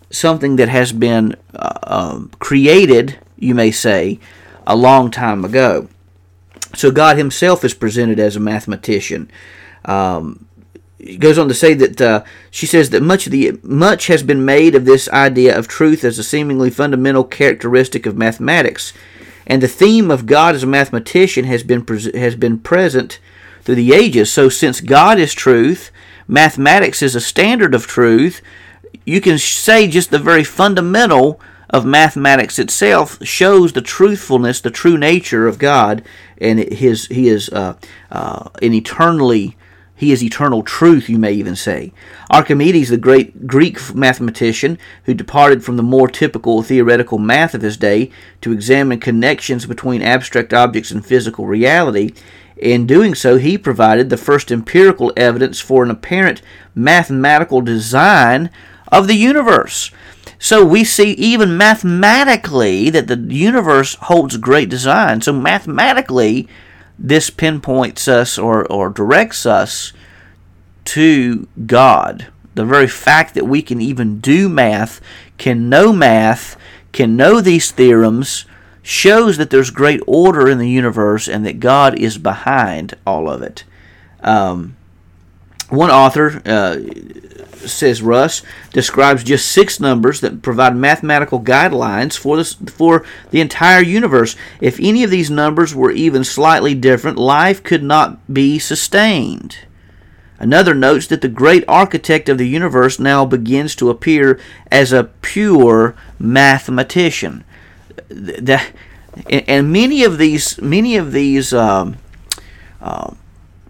something 0.09 0.55
that 0.55 0.69
has 0.69 0.93
been 0.93 1.35
uh, 1.53 1.77
um, 1.83 2.31
created, 2.39 3.19
you 3.35 3.53
may 3.53 3.69
say, 3.69 4.17
a 4.65 4.77
long 4.77 5.11
time 5.11 5.43
ago. 5.43 5.89
So 6.73 6.89
God 6.89 7.17
Himself 7.17 7.65
is 7.65 7.73
presented 7.73 8.17
as 8.17 8.37
a 8.37 8.39
mathematician. 8.39 9.29
Um, 9.83 10.47
goes 11.17 11.37
on 11.37 11.49
to 11.49 11.53
say 11.53 11.73
that 11.73 11.99
uh, 11.99 12.23
she 12.49 12.65
says 12.65 12.91
that 12.91 13.03
much 13.03 13.25
of 13.25 13.33
the 13.33 13.59
much 13.61 14.07
has 14.07 14.23
been 14.23 14.45
made 14.45 14.73
of 14.73 14.85
this 14.85 15.09
idea 15.09 15.53
of 15.53 15.67
truth 15.67 16.05
as 16.05 16.17
a 16.17 16.23
seemingly 16.23 16.69
fundamental 16.69 17.25
characteristic 17.25 18.05
of 18.05 18.15
mathematics, 18.15 18.93
and 19.45 19.61
the 19.61 19.67
theme 19.67 20.09
of 20.09 20.25
God 20.25 20.55
as 20.55 20.63
a 20.63 20.65
mathematician 20.65 21.43
has 21.43 21.63
been 21.63 21.85
has 22.15 22.37
been 22.37 22.57
present 22.59 23.19
through 23.63 23.75
the 23.75 23.91
ages. 23.93 24.31
So 24.31 24.47
since 24.47 24.79
God 24.79 25.19
is 25.19 25.33
truth, 25.33 25.91
mathematics 26.29 27.01
is 27.01 27.15
a 27.15 27.21
standard 27.21 27.75
of 27.75 27.85
truth 27.85 28.41
you 29.05 29.21
can 29.21 29.37
say 29.37 29.87
just 29.87 30.11
the 30.11 30.19
very 30.19 30.43
fundamental 30.43 31.39
of 31.69 31.85
mathematics 31.85 32.57
itself 32.57 33.23
shows 33.25 33.73
the 33.73 33.81
truthfulness, 33.81 34.61
the 34.61 34.71
true 34.71 34.97
nature 34.97 35.47
of 35.47 35.59
God, 35.59 36.03
and 36.39 36.59
his 36.59 37.07
he 37.07 37.27
is 37.27 37.49
uh, 37.49 37.75
uh, 38.11 38.49
an 38.61 38.73
eternally 38.73 39.55
he 39.95 40.13
is 40.13 40.23
eternal 40.23 40.63
truth, 40.63 41.09
you 41.09 41.17
may 41.17 41.33
even 41.33 41.57
say. 41.57 41.91
Archimedes, 42.29 42.87
the 42.87 42.97
great 42.97 43.45
Greek 43.45 43.93
mathematician 43.93 44.77
who 45.03 45.13
departed 45.13 45.61
from 45.61 45.75
the 45.75 45.83
more 45.83 46.07
typical 46.07 46.63
theoretical 46.63 47.17
math 47.17 47.53
of 47.53 47.61
his 47.61 47.75
day 47.75 48.09
to 48.39 48.53
examine 48.53 49.01
connections 49.01 49.65
between 49.65 50.01
abstract 50.01 50.53
objects 50.53 50.91
and 50.91 51.05
physical 51.05 51.45
reality, 51.45 52.13
in 52.59 52.85
doing 52.85 53.15
so, 53.15 53.37
he 53.37 53.57
provided 53.57 54.09
the 54.09 54.17
first 54.17 54.51
empirical 54.51 55.13
evidence 55.15 55.59
for 55.59 55.83
an 55.83 55.89
apparent 55.89 56.41
mathematical 56.75 57.61
design 57.61 58.49
of 58.89 59.07
the 59.07 59.15
universe. 59.15 59.91
So 60.37 60.65
we 60.65 60.83
see 60.83 61.11
even 61.11 61.57
mathematically 61.57 62.89
that 62.89 63.07
the 63.07 63.17
universe 63.17 63.95
holds 63.95 64.37
great 64.37 64.69
design. 64.69 65.21
So 65.21 65.33
mathematically, 65.33 66.47
this 66.97 67.29
pinpoints 67.29 68.07
us 68.07 68.37
or, 68.37 68.65
or 68.71 68.89
directs 68.89 69.45
us 69.45 69.93
to 70.85 71.47
God. 71.65 72.27
The 72.55 72.65
very 72.65 72.87
fact 72.87 73.35
that 73.35 73.45
we 73.45 73.61
can 73.61 73.79
even 73.79 74.19
do 74.19 74.49
math, 74.49 74.99
can 75.37 75.69
know 75.69 75.93
math, 75.93 76.57
can 76.91 77.15
know 77.15 77.39
these 77.39 77.71
theorems, 77.71 78.45
shows 78.89 79.37
that 79.37 79.49
there's 79.51 79.69
great 79.69 80.01
order 80.07 80.49
in 80.49 80.57
the 80.57 80.69
universe 80.69 81.27
and 81.27 81.45
that 81.45 81.59
God 81.59 81.97
is 81.97 82.17
behind 82.17 82.95
all 83.05 83.29
of 83.29 83.41
it. 83.41 83.63
Um, 84.21 84.75
one 85.69 85.91
author 85.91 86.41
uh, 86.45 86.79
says 87.67 88.01
Russ, 88.01 88.41
describes 88.73 89.23
just 89.23 89.51
six 89.51 89.79
numbers 89.79 90.21
that 90.21 90.41
provide 90.41 90.75
mathematical 90.75 91.39
guidelines 91.39 92.17
for 92.17 92.37
this 92.37 92.53
for 92.53 93.05
the 93.29 93.41
entire 93.41 93.81
universe. 93.81 94.35
If 94.59 94.79
any 94.79 95.03
of 95.03 95.11
these 95.11 95.29
numbers 95.29 95.75
were 95.75 95.91
even 95.91 96.23
slightly 96.23 96.73
different, 96.73 97.17
life 97.17 97.61
could 97.63 97.83
not 97.83 98.33
be 98.33 98.57
sustained. 98.57 99.57
Another 100.39 100.73
notes 100.73 101.05
that 101.07 101.21
the 101.21 101.27
great 101.27 101.65
architect 101.67 102.29
of 102.29 102.37
the 102.37 102.47
universe 102.47 102.97
now 102.97 103.25
begins 103.25 103.75
to 103.75 103.89
appear 103.89 104.39
as 104.71 104.93
a 104.93 105.03
pure 105.21 105.95
mathematician. 106.17 107.43
And 109.29 109.71
many 109.71 110.03
of 110.03 110.17
these 110.17 110.61
many 110.61 110.95
of 110.95 111.11
these 111.11 111.53
um, 111.53 111.97
uh, 112.81 113.13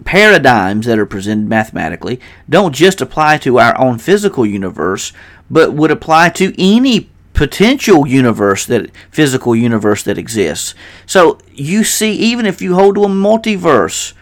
paradigms 0.06 0.86
that 0.86 1.00
are 1.00 1.06
presented 1.06 1.48
mathematically 1.48 2.20
don't 2.50 2.74
just 2.74 3.02
apply 3.02 3.38
to 3.38 3.60
our 3.60 3.78
own 3.80 3.98
physical 3.98 4.46
universe, 4.46 5.14
but 5.50 5.74
would 5.74 5.92
apply 5.92 6.30
to 6.30 6.54
any 6.58 7.10
potential 7.34 8.06
universe 8.06 8.66
that 8.66 8.92
physical 9.12 9.56
universe 9.56 10.04
that 10.04 10.18
exists. 10.18 10.76
So 11.06 11.40
you 11.54 11.84
see, 11.84 12.12
even 12.14 12.46
if 12.46 12.62
you 12.62 12.76
hold 12.76 12.96
to 12.96 13.04
a 13.04 13.08
multiverse, 13.08 14.14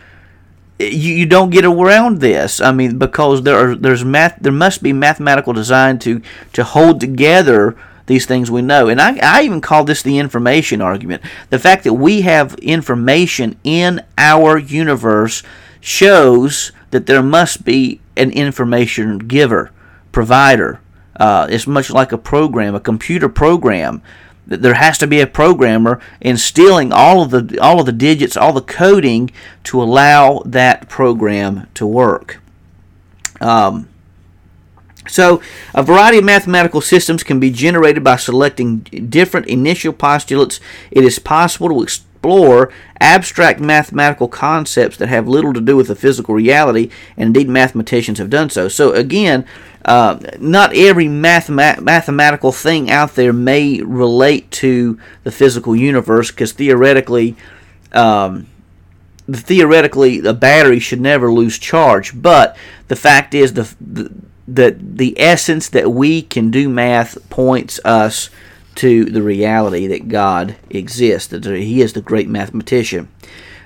you, 0.80 1.16
you 1.16 1.26
don't 1.26 1.50
get 1.50 1.66
around 1.66 2.20
this. 2.20 2.62
I 2.62 2.72
mean, 2.72 3.00
because 3.00 3.44
there 3.44 3.58
are 3.58 3.76
there's 3.76 4.06
math 4.06 4.38
there 4.40 4.52
must 4.52 4.84
be 4.84 4.94
mathematical 4.94 5.54
design 5.54 6.00
to 6.00 6.22
to 6.54 6.64
hold 6.64 7.00
together 7.00 7.76
these 8.08 8.26
things 8.26 8.50
we 8.50 8.62
know. 8.62 8.88
And 8.90 9.00
I, 9.00 9.18
I 9.22 9.44
even 9.44 9.62
call 9.62 9.84
this 9.84 10.02
the 10.02 10.18
information 10.18 10.82
argument. 10.82 11.22
The 11.50 11.60
fact 11.60 11.84
that 11.84 11.94
we 11.94 12.22
have 12.22 12.56
information 12.56 13.58
in 13.64 14.02
our 14.18 14.58
universe 14.58 15.44
shows 15.80 16.72
that 16.92 17.06
there 17.06 17.24
must 17.24 17.64
be 17.64 18.02
an 18.16 18.32
information 18.32 19.20
giver, 19.20 19.72
provider. 20.12 20.80
Uh, 21.18 21.48
it's 21.50 21.68
much 21.68 21.92
like 21.92 22.12
a 22.12 22.18
program, 22.18 22.76
a 22.76 22.80
computer 22.80 23.30
program. 23.30 24.02
There 24.46 24.76
has 24.76 24.98
to 25.00 25.08
be 25.08 25.20
a 25.20 25.28
programmer 25.28 26.00
instilling 26.22 26.94
all 26.94 27.22
of 27.22 27.32
the 27.32 27.60
all 27.62 27.82
of 27.82 27.86
the 27.86 27.92
digits, 27.92 28.38
all 28.38 28.54
the 28.54 28.62
coding 28.62 29.30
to 29.66 29.82
allow 29.82 30.42
that 30.46 30.88
program 30.88 31.68
to 31.74 31.86
work. 31.86 32.40
Um, 33.42 33.90
so, 35.08 35.42
a 35.74 35.84
variety 35.84 36.18
of 36.18 36.24
mathematical 36.24 36.82
systems 36.82 37.24
can 37.24 37.40
be 37.40 37.50
generated 37.50 38.04
by 38.04 38.18
selecting 38.18 38.80
different 38.80 39.48
initial 39.48 39.94
postulates. 39.94 40.60
It 40.92 41.04
is 41.04 41.20
possible 41.20 41.70
to 41.70 41.84
explore 41.84 42.72
abstract 43.00 43.60
mathematical 43.60 44.28
concepts 44.28 44.98
that 44.98 45.08
have 45.08 45.28
little 45.28 45.54
to 45.54 45.62
do 45.62 45.76
with 45.76 45.88
the 45.88 45.96
physical 45.96 46.36
reality, 46.36 46.90
and 47.16 47.28
indeed 47.28 47.50
mathematicians 47.50 48.20
have 48.20 48.30
done 48.30 48.50
so. 48.50 48.68
So, 48.68 48.94
again, 48.94 49.46
uh, 49.86 50.20
not 50.40 50.76
every 50.76 51.06
mathema- 51.06 51.80
mathematical 51.80 52.52
thing 52.52 52.92
out 52.92 53.16
there 53.16 53.32
may 53.32 53.82
relate 53.82 54.52
to 54.52 55.00
the 55.24 55.32
physical 55.32 55.76
universe 55.76 56.30
because 56.30 56.52
theoretically, 56.52 57.38
um, 57.94 58.48
theoretically, 59.32 60.20
a 60.26 60.34
battery 60.34 60.80
should 60.80 61.00
never 61.00 61.32
lose 61.32 61.58
charge. 61.58 62.20
But 62.22 62.58
the 62.90 62.98
fact 62.98 63.34
is, 63.34 63.54
the, 63.54 63.74
the 63.80 64.12
that 64.48 64.98
the 64.98 65.20
essence 65.20 65.68
that 65.70 65.92
we 65.92 66.22
can 66.22 66.50
do 66.52 66.70
math 66.70 67.30
points 67.30 67.80
us 67.84 68.30
to 68.76 69.06
the 69.06 69.24
reality 69.24 69.88
that 69.88 70.08
God 70.08 70.56
exists, 70.70 71.28
that 71.30 71.46
He 71.46 71.82
is 71.82 71.94
the 71.94 72.02
great 72.02 72.30
mathematician. 72.30 73.10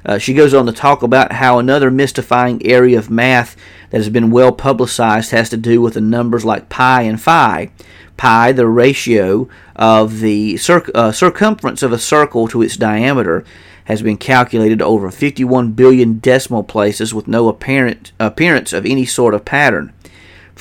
Uh, 0.06 0.18
she 0.18 0.34
goes 0.34 0.54
on 0.54 0.66
to 0.66 0.72
talk 0.72 1.04
about 1.04 1.34
how 1.34 1.60
another 1.60 1.92
mystifying 1.92 2.66
area 2.66 2.98
of 2.98 3.10
math 3.10 3.56
that 3.92 3.98
has 3.98 4.10
been 4.10 4.32
well 4.32 4.52
publicized 4.52 5.32
has 5.32 5.50
to 5.50 5.58
do 5.58 5.82
with 5.82 5.94
the 5.94 6.02
numbers 6.02 6.44
like 6.44 6.70
pi 6.70 7.04
and 7.04 7.22
phi. 7.22 7.70
Pi, 8.18 8.52
the 8.52 8.68
ratio 8.68 9.48
of 9.76 10.20
the 10.20 10.58
cir- 10.58 10.90
uh, 10.96 11.12
circumference 11.12 11.84
of 11.84 11.92
a 11.92 12.00
circle 12.00 12.48
to 12.48 12.62
its 12.62 12.78
diameter, 12.78 13.44
has 13.86 14.02
been 14.02 14.18
calculated 14.18 14.82
over 14.82 15.12
51 15.12 15.72
billion 15.72 16.20
decimal 16.20 16.64
places 16.64 17.14
with 17.14 17.28
no 17.28 17.48
apparent 17.48 18.12
appearance 18.20 18.74
of 18.74 18.86
any 18.86 19.06
sort 19.06 19.34
of 19.34 19.44
pattern. 19.44 19.92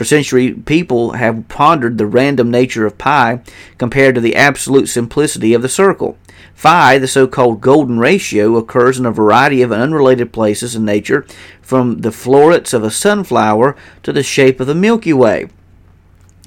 For 0.00 0.06
centuries, 0.06 0.56
people 0.64 1.12
have 1.12 1.46
pondered 1.48 1.98
the 1.98 2.06
random 2.06 2.50
nature 2.50 2.86
of 2.86 2.96
pi 2.96 3.42
compared 3.76 4.14
to 4.14 4.22
the 4.22 4.34
absolute 4.34 4.86
simplicity 4.86 5.52
of 5.52 5.60
the 5.60 5.68
circle. 5.68 6.16
Phi, 6.54 6.96
the 6.96 7.06
so 7.06 7.26
called 7.26 7.60
golden 7.60 7.98
ratio, 7.98 8.56
occurs 8.56 8.98
in 8.98 9.04
a 9.04 9.12
variety 9.12 9.60
of 9.60 9.72
unrelated 9.72 10.32
places 10.32 10.74
in 10.74 10.86
nature, 10.86 11.26
from 11.60 11.98
the 11.98 12.10
florets 12.10 12.72
of 12.72 12.82
a 12.82 12.90
sunflower 12.90 13.76
to 14.02 14.10
the 14.10 14.22
shape 14.22 14.58
of 14.58 14.66
the 14.66 14.74
Milky 14.74 15.12
Way. 15.12 15.48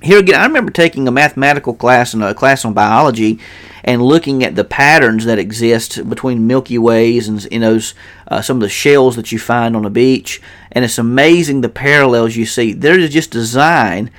here 0.02 0.18
again, 0.18 0.42
I 0.42 0.48
remember 0.48 0.72
taking 0.72 1.08
a 1.08 1.12
mathematical 1.12 1.76
class 1.76 2.16
and 2.16 2.24
a 2.24 2.34
class 2.34 2.66
on 2.66 2.74
biology, 2.74 3.40
and 3.84 4.02
looking 4.02 4.44
at 4.44 4.56
the 4.56 4.64
patterns 4.64 5.26
that 5.26 5.38
exist 5.38 6.10
between 6.10 6.48
Milky 6.48 6.80
Ways 6.80 7.28
and 7.28 7.44
you 7.52 7.60
know 7.60 7.80
uh, 8.28 8.42
some 8.42 8.58
of 8.58 8.62
the 8.62 8.70
shells 8.70 9.16
that 9.16 9.32
you 9.32 9.38
find 9.38 9.76
on 9.76 9.84
the 9.84 9.90
beach, 9.92 10.42
and 10.74 10.84
it's 10.84 10.98
amazing 10.98 11.62
the 11.62 11.70
parallels 11.70 12.36
you 12.36 12.46
see. 12.46 12.74
There 12.74 13.00
is 13.00 13.12
just 13.12 13.32
design. 13.32 14.12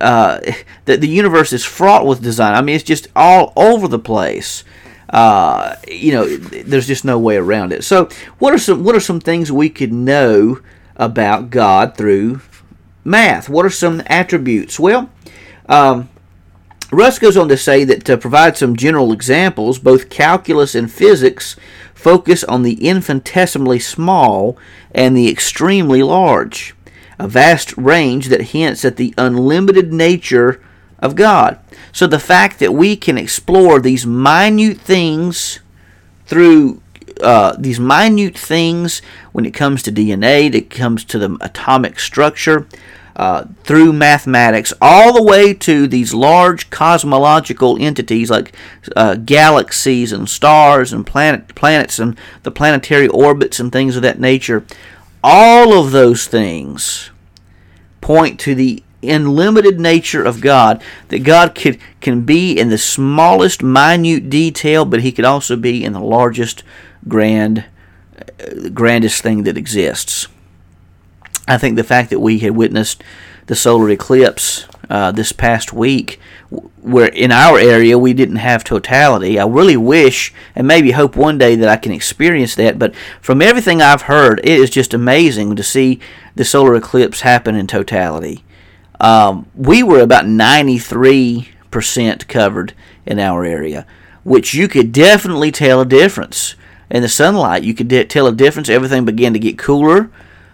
Uh, 0.00 0.40
that 0.86 1.00
the 1.00 1.08
universe 1.08 1.52
is 1.52 1.64
fraught 1.64 2.06
with 2.06 2.22
design. 2.22 2.54
I 2.54 2.62
mean, 2.62 2.76
it's 2.76 2.84
just 2.84 3.08
all 3.14 3.52
over 3.56 3.88
the 3.88 3.98
place. 3.98 4.64
Uh, 5.10 5.76
you 5.86 6.12
know, 6.12 6.36
there's 6.36 6.86
just 6.86 7.04
no 7.04 7.18
way 7.18 7.36
around 7.36 7.72
it. 7.72 7.84
So, 7.84 8.08
what 8.38 8.54
are 8.54 8.58
some 8.58 8.84
what 8.84 8.94
are 8.94 9.00
some 9.00 9.20
things 9.20 9.52
we 9.52 9.68
could 9.68 9.92
know 9.92 10.60
about 10.96 11.50
God 11.50 11.96
through 11.96 12.40
math? 13.04 13.50
What 13.50 13.66
are 13.66 13.70
some 13.70 14.02
attributes? 14.06 14.80
Well, 14.80 15.10
um, 15.68 16.08
Russ 16.90 17.18
goes 17.18 17.36
on 17.36 17.48
to 17.48 17.56
say 17.56 17.84
that 17.84 18.06
to 18.06 18.16
provide 18.16 18.56
some 18.56 18.76
general 18.76 19.12
examples, 19.12 19.78
both 19.78 20.08
calculus 20.08 20.74
and 20.74 20.90
physics 20.90 21.56
focus 22.02 22.42
on 22.44 22.62
the 22.62 22.84
infinitesimally 22.86 23.78
small 23.78 24.58
and 24.92 25.16
the 25.16 25.30
extremely 25.30 26.02
large, 26.02 26.74
a 27.18 27.28
vast 27.28 27.76
range 27.76 28.26
that 28.26 28.50
hints 28.50 28.84
at 28.84 28.96
the 28.96 29.14
unlimited 29.16 29.92
nature 29.92 30.60
of 30.98 31.14
God. 31.14 31.60
So 31.92 32.08
the 32.08 32.18
fact 32.18 32.58
that 32.58 32.74
we 32.74 32.96
can 32.96 33.16
explore 33.16 33.78
these 33.78 34.04
minute 34.04 34.78
things 34.78 35.60
through 36.26 36.82
uh, 37.22 37.54
these 37.56 37.78
minute 37.78 38.36
things 38.36 39.00
when 39.30 39.44
it 39.44 39.52
comes 39.52 39.82
to 39.84 39.92
DNA, 39.92 40.52
it 40.52 40.70
comes 40.70 41.04
to 41.04 41.18
the 41.18 41.38
atomic 41.40 42.00
structure, 42.00 42.66
uh, 43.16 43.44
through 43.64 43.92
mathematics, 43.92 44.72
all 44.80 45.12
the 45.12 45.22
way 45.22 45.52
to 45.54 45.86
these 45.86 46.14
large 46.14 46.70
cosmological 46.70 47.76
entities 47.80 48.30
like 48.30 48.52
uh, 48.96 49.16
galaxies 49.16 50.12
and 50.12 50.28
stars 50.28 50.92
and 50.92 51.06
planet, 51.06 51.54
planets 51.54 51.98
and 51.98 52.16
the 52.42 52.50
planetary 52.50 53.08
orbits 53.08 53.60
and 53.60 53.70
things 53.70 53.96
of 53.96 54.02
that 54.02 54.20
nature. 54.20 54.64
All 55.22 55.72
of 55.78 55.92
those 55.92 56.26
things 56.26 57.10
point 58.00 58.40
to 58.40 58.54
the 58.54 58.82
unlimited 59.02 59.80
nature 59.80 60.24
of 60.24 60.40
God, 60.40 60.82
that 61.08 61.20
God 61.20 61.54
could, 61.54 61.78
can 62.00 62.22
be 62.22 62.58
in 62.58 62.68
the 62.68 62.78
smallest 62.78 63.62
minute 63.62 64.30
detail, 64.30 64.84
but 64.84 65.02
He 65.02 65.12
could 65.12 65.24
also 65.24 65.56
be 65.56 65.84
in 65.84 65.92
the 65.92 66.00
largest 66.00 66.62
grand, 67.08 67.64
uh, 68.18 68.68
grandest 68.70 69.22
thing 69.22 69.42
that 69.44 69.56
exists. 69.56 70.28
I 71.52 71.58
think 71.58 71.76
the 71.76 71.84
fact 71.84 72.10
that 72.10 72.20
we 72.20 72.38
had 72.38 72.56
witnessed 72.56 73.04
the 73.46 73.54
solar 73.54 73.90
eclipse 73.90 74.66
uh, 74.88 75.12
this 75.12 75.32
past 75.32 75.72
week, 75.72 76.18
where 76.80 77.08
in 77.08 77.30
our 77.30 77.58
area 77.58 77.98
we 77.98 78.14
didn't 78.14 78.36
have 78.36 78.64
totality. 78.64 79.38
I 79.38 79.46
really 79.46 79.76
wish 79.76 80.32
and 80.54 80.66
maybe 80.66 80.92
hope 80.92 81.16
one 81.16 81.38
day 81.38 81.54
that 81.56 81.68
I 81.68 81.76
can 81.76 81.92
experience 81.92 82.54
that. 82.56 82.78
But 82.78 82.94
from 83.20 83.42
everything 83.42 83.82
I've 83.82 84.02
heard, 84.02 84.40
it 84.40 84.58
is 84.58 84.70
just 84.70 84.94
amazing 84.94 85.56
to 85.56 85.62
see 85.62 86.00
the 86.34 86.44
solar 86.44 86.74
eclipse 86.74 87.20
happen 87.20 87.54
in 87.54 87.66
totality. 87.66 88.44
Um, 89.00 89.46
we 89.54 89.82
were 89.82 90.00
about 90.00 90.26
93% 90.26 92.28
covered 92.28 92.74
in 93.04 93.18
our 93.18 93.44
area, 93.44 93.86
which 94.24 94.54
you 94.54 94.68
could 94.68 94.92
definitely 94.92 95.50
tell 95.50 95.80
a 95.80 95.86
difference. 95.86 96.54
In 96.90 97.02
the 97.02 97.08
sunlight, 97.08 97.62
you 97.62 97.74
could 97.74 97.88
de- 97.88 98.04
tell 98.04 98.26
a 98.26 98.32
difference. 98.32 98.68
Everything 98.68 99.04
began 99.04 99.32
to 99.32 99.38
get 99.38 99.58
cooler. 99.58 100.10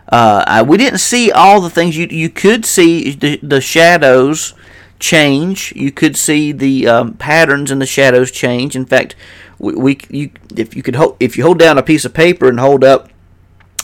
Uh, 0.09 0.43
I, 0.47 0.63
we 0.63 0.79
didn't 0.79 1.01
see 1.01 1.31
all 1.31 1.61
the 1.61 1.71
things 1.71 1.97
you 1.97 2.07
you 2.11 2.31
could 2.31 2.65
see 2.65 3.11
the, 3.11 3.39
the 3.43 3.61
shadows 3.61 4.55
change. 4.99 5.73
You 5.77 5.93
could 5.93 6.17
see 6.17 6.53
the 6.53 6.89
um, 6.89 7.15
patterns 7.15 7.71
in 7.71 7.79
the 7.79 7.87
shadows 7.87 8.31
change. 8.31 8.75
In 8.75 8.87
fact, 8.87 9.15
we, 9.59 9.75
we 9.75 9.99
you 10.09 10.31
if 10.57 10.75
you 10.75 10.83
could 10.83 10.97
hold 10.97 11.17
if 11.21 11.37
you 11.37 11.45
hold 11.45 11.59
down 11.59 11.79
a 11.79 11.83
piece 11.83 12.05
of 12.05 12.15
paper 12.15 12.49
and 12.49 12.59
hold 12.59 12.85
up 12.85 13.11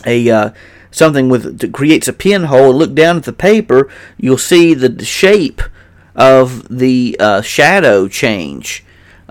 a 0.07 0.31
uh, 0.31 0.51
something 0.91 1.29
with 1.29 1.59
that 1.59 1.73
creates 1.73 2.09
a 2.09 2.13
pinhole 2.13 2.71
and 2.71 2.79
look 2.79 2.95
down 2.95 3.19
at 3.19 3.25
the 3.25 3.33
paper, 3.33 3.91
you'll 4.17 4.39
see 4.39 4.73
the 4.73 5.05
shape 5.05 5.61
of 6.15 6.67
the 6.69 7.17
uh, 7.21 7.43
shadow 7.43 8.09
change. 8.09 8.85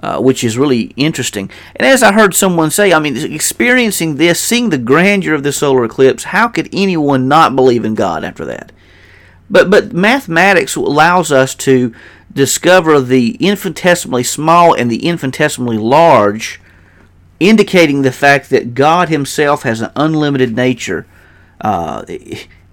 Uh, 0.03 0.19
which 0.19 0.43
is 0.43 0.57
really 0.57 0.91
interesting. 0.97 1.49
And 1.77 1.87
as 1.87 2.03
I 2.03 2.11
heard 2.11 2.33
someone 2.33 2.71
say, 2.71 2.91
I 2.91 2.99
mean, 2.99 3.15
experiencing 3.15 4.17
this, 4.17 4.37
seeing 4.37 4.69
the 4.69 4.77
grandeur 4.77 5.33
of 5.33 5.43
the 5.43 5.53
solar 5.53 5.85
eclipse, 5.85 6.25
how 6.25 6.49
could 6.49 6.67
anyone 6.73 7.29
not 7.29 7.55
believe 7.55 7.85
in 7.85 7.95
God 7.95 8.25
after 8.25 8.43
that? 8.43 8.73
But 9.49 9.69
but 9.69 9.93
mathematics 9.93 10.75
allows 10.75 11.31
us 11.31 11.55
to 11.55 11.95
discover 12.33 12.99
the 12.99 13.37
infinitesimally 13.39 14.23
small 14.23 14.73
and 14.73 14.91
the 14.91 15.07
infinitesimally 15.07 15.77
large, 15.77 16.59
indicating 17.39 18.01
the 18.01 18.11
fact 18.11 18.49
that 18.49 18.73
God 18.73 19.07
Himself 19.07 19.63
has 19.63 19.79
an 19.79 19.91
unlimited 19.95 20.53
nature. 20.53 21.05
Uh, 21.61 22.03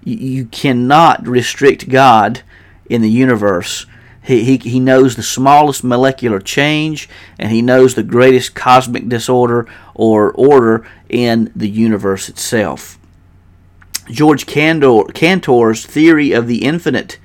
you 0.03 0.47
cannot 0.47 1.25
restrict 1.25 1.87
God 1.87 2.41
in 2.89 3.01
the 3.01 3.09
universe 3.09 3.85
he, 4.23 4.43
he, 4.43 4.57
he 4.57 4.79
knows 4.79 5.15
the 5.15 5.23
smallest 5.23 5.83
molecular 5.83 6.39
change 6.39 7.09
and 7.39 7.51
he 7.51 7.61
knows 7.61 7.95
the 7.95 8.03
greatest 8.03 8.53
cosmic 8.53 9.09
disorder 9.09 9.67
or 9.95 10.31
order 10.33 10.87
in 11.09 11.51
the 11.55 11.69
universe 11.69 12.29
itself. 12.29 12.99
George 14.09 14.45
Cantor, 14.45 15.05
Cantor's 15.13 15.85
theory 15.85 16.33
of 16.33 16.47
the 16.47 16.63
infinite, 16.63 17.19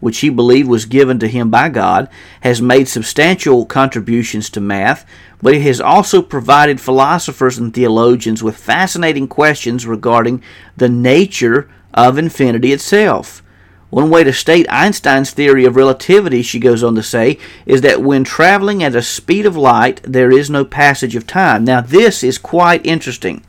which 0.00 0.18
he 0.18 0.30
believed 0.30 0.68
was 0.68 0.86
given 0.86 1.18
to 1.18 1.28
him 1.28 1.50
by 1.50 1.68
God, 1.68 2.08
has 2.42 2.62
made 2.62 2.88
substantial 2.88 3.66
contributions 3.66 4.48
to 4.50 4.60
math, 4.60 5.04
but 5.42 5.54
it 5.54 5.62
has 5.62 5.80
also 5.80 6.22
provided 6.22 6.80
philosophers 6.80 7.58
and 7.58 7.74
theologians 7.74 8.42
with 8.42 8.56
fascinating 8.56 9.26
questions 9.26 9.86
regarding 9.86 10.42
the 10.76 10.88
nature 10.88 11.68
of 11.92 12.16
infinity 12.16 12.72
itself. 12.72 13.42
One 13.90 14.10
way 14.10 14.22
to 14.24 14.32
state 14.34 14.66
Einstein's 14.68 15.30
theory 15.30 15.64
of 15.64 15.74
relativity, 15.74 16.42
she 16.42 16.58
goes 16.58 16.82
on 16.82 16.94
to 16.96 17.02
say, 17.02 17.38
is 17.64 17.80
that 17.80 18.02
when 18.02 18.22
traveling 18.22 18.82
at 18.82 18.94
a 18.94 19.00
speed 19.00 19.46
of 19.46 19.56
light, 19.56 20.02
there 20.02 20.30
is 20.30 20.50
no 20.50 20.64
passage 20.64 21.16
of 21.16 21.26
time. 21.26 21.64
Now, 21.64 21.80
this 21.80 22.22
is 22.22 22.36
quite 22.36 22.84
interesting. 22.84 23.42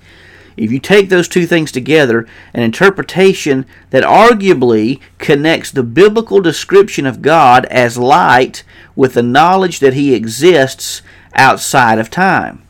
If 0.56 0.71
you 0.71 0.80
take 0.80 1.10
those 1.10 1.28
two 1.28 1.45
things 1.45 1.71
together, 1.71 2.28
an 2.54 2.63
interpretation 2.63 3.65
that 3.91 4.04
arguably 4.04 4.99
connects 5.17 5.71
the 5.71 5.84
biblical 5.84 6.41
description 6.41 7.06
of 7.06 7.21
God 7.21 7.65
as 7.65 7.97
light 7.97 8.63
with 8.95 9.13
the 9.13 9.23
knowledge 9.23 9.80
that 9.80 9.93
he 9.93 10.13
exists 10.13 11.02
outside 11.34 11.99
of 11.99 12.10
time. 12.10 12.62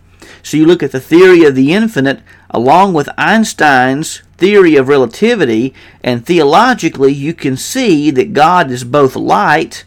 So 0.44 0.58
you 0.58 0.66
look 0.66 0.84
at 0.84 0.92
the 0.92 1.00
theory 1.00 1.44
of 1.44 1.56
the 1.56 1.74
infinite 1.74 2.22
along 2.50 2.94
with 2.94 3.10
Einstein's 3.18 4.22
theory 4.40 4.76
of 4.76 4.88
relativity, 4.88 5.74
and 6.04 6.26
theologically, 6.26 7.14
you 7.14 7.34
can 7.34 7.58
see 7.58 8.10
that 8.12 8.34
God 8.34 8.72
is 8.72 8.84
both 8.84 9.16
light. 9.16 9.84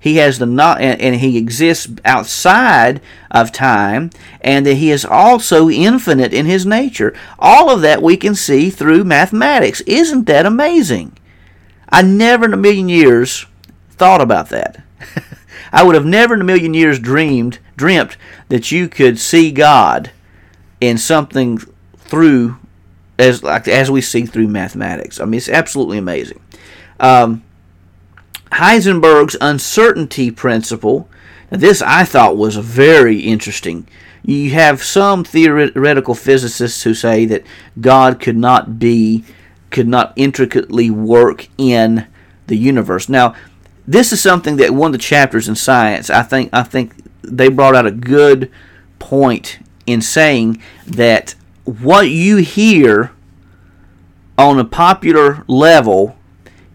He 0.00 0.16
has 0.16 0.38
the 0.38 0.46
not, 0.46 0.80
and 0.80 1.16
he 1.16 1.36
exists 1.36 1.88
outside 2.04 3.00
of 3.30 3.50
time, 3.50 4.10
and 4.40 4.64
that 4.64 4.74
he 4.74 4.90
is 4.90 5.04
also 5.04 5.68
infinite 5.68 6.32
in 6.32 6.46
his 6.46 6.64
nature. 6.64 7.14
All 7.38 7.68
of 7.68 7.80
that 7.82 8.00
we 8.00 8.16
can 8.16 8.34
see 8.34 8.70
through 8.70 9.04
mathematics. 9.04 9.80
Isn't 9.82 10.26
that 10.26 10.46
amazing? 10.46 11.18
I 11.88 12.02
never 12.02 12.44
in 12.44 12.54
a 12.54 12.56
million 12.56 12.88
years 12.88 13.46
thought 13.90 14.20
about 14.20 14.50
that. 14.50 14.82
I 15.72 15.82
would 15.82 15.96
have 15.96 16.06
never 16.06 16.34
in 16.34 16.40
a 16.40 16.44
million 16.44 16.74
years 16.74 16.98
dreamed 16.98 17.58
dreamt 17.76 18.16
that 18.48 18.70
you 18.70 18.88
could 18.88 19.18
see 19.18 19.50
God 19.50 20.10
in 20.80 20.98
something 20.98 21.58
through 21.96 22.58
as 23.18 23.42
like 23.42 23.68
as 23.68 23.90
we 23.90 24.00
see 24.00 24.26
through 24.26 24.48
mathematics. 24.48 25.20
I 25.20 25.24
mean, 25.24 25.38
it's 25.38 25.48
absolutely 25.48 25.98
amazing. 25.98 26.40
Um, 27.00 27.42
Heisenberg's 28.52 29.36
uncertainty 29.40 30.30
principle. 30.30 31.08
Now, 31.50 31.58
This 31.58 31.82
I 31.82 32.04
thought 32.04 32.36
was 32.36 32.56
very 32.56 33.20
interesting. 33.20 33.86
You 34.22 34.50
have 34.50 34.82
some 34.82 35.24
theoretical 35.24 36.14
physicists 36.14 36.82
who 36.82 36.94
say 36.94 37.24
that 37.26 37.44
God 37.80 38.20
could 38.20 38.36
not 38.36 38.78
be, 38.78 39.24
could 39.70 39.88
not 39.88 40.12
intricately 40.16 40.90
work 40.90 41.48
in 41.56 42.06
the 42.46 42.56
universe. 42.56 43.08
Now, 43.08 43.34
this 43.86 44.12
is 44.12 44.20
something 44.20 44.56
that 44.56 44.74
one 44.74 44.88
of 44.88 44.92
the 44.92 44.98
chapters 44.98 45.48
in 45.48 45.54
science, 45.54 46.10
I 46.10 46.22
think, 46.22 46.50
I 46.52 46.62
think 46.62 46.92
they 47.22 47.48
brought 47.48 47.74
out 47.74 47.86
a 47.86 47.90
good 47.90 48.50
point 48.98 49.60
in 49.86 50.02
saying 50.02 50.62
that 50.86 51.34
what 51.68 52.08
you 52.08 52.38
hear 52.38 53.12
on 54.38 54.58
a 54.58 54.64
popular 54.64 55.44
level 55.46 56.16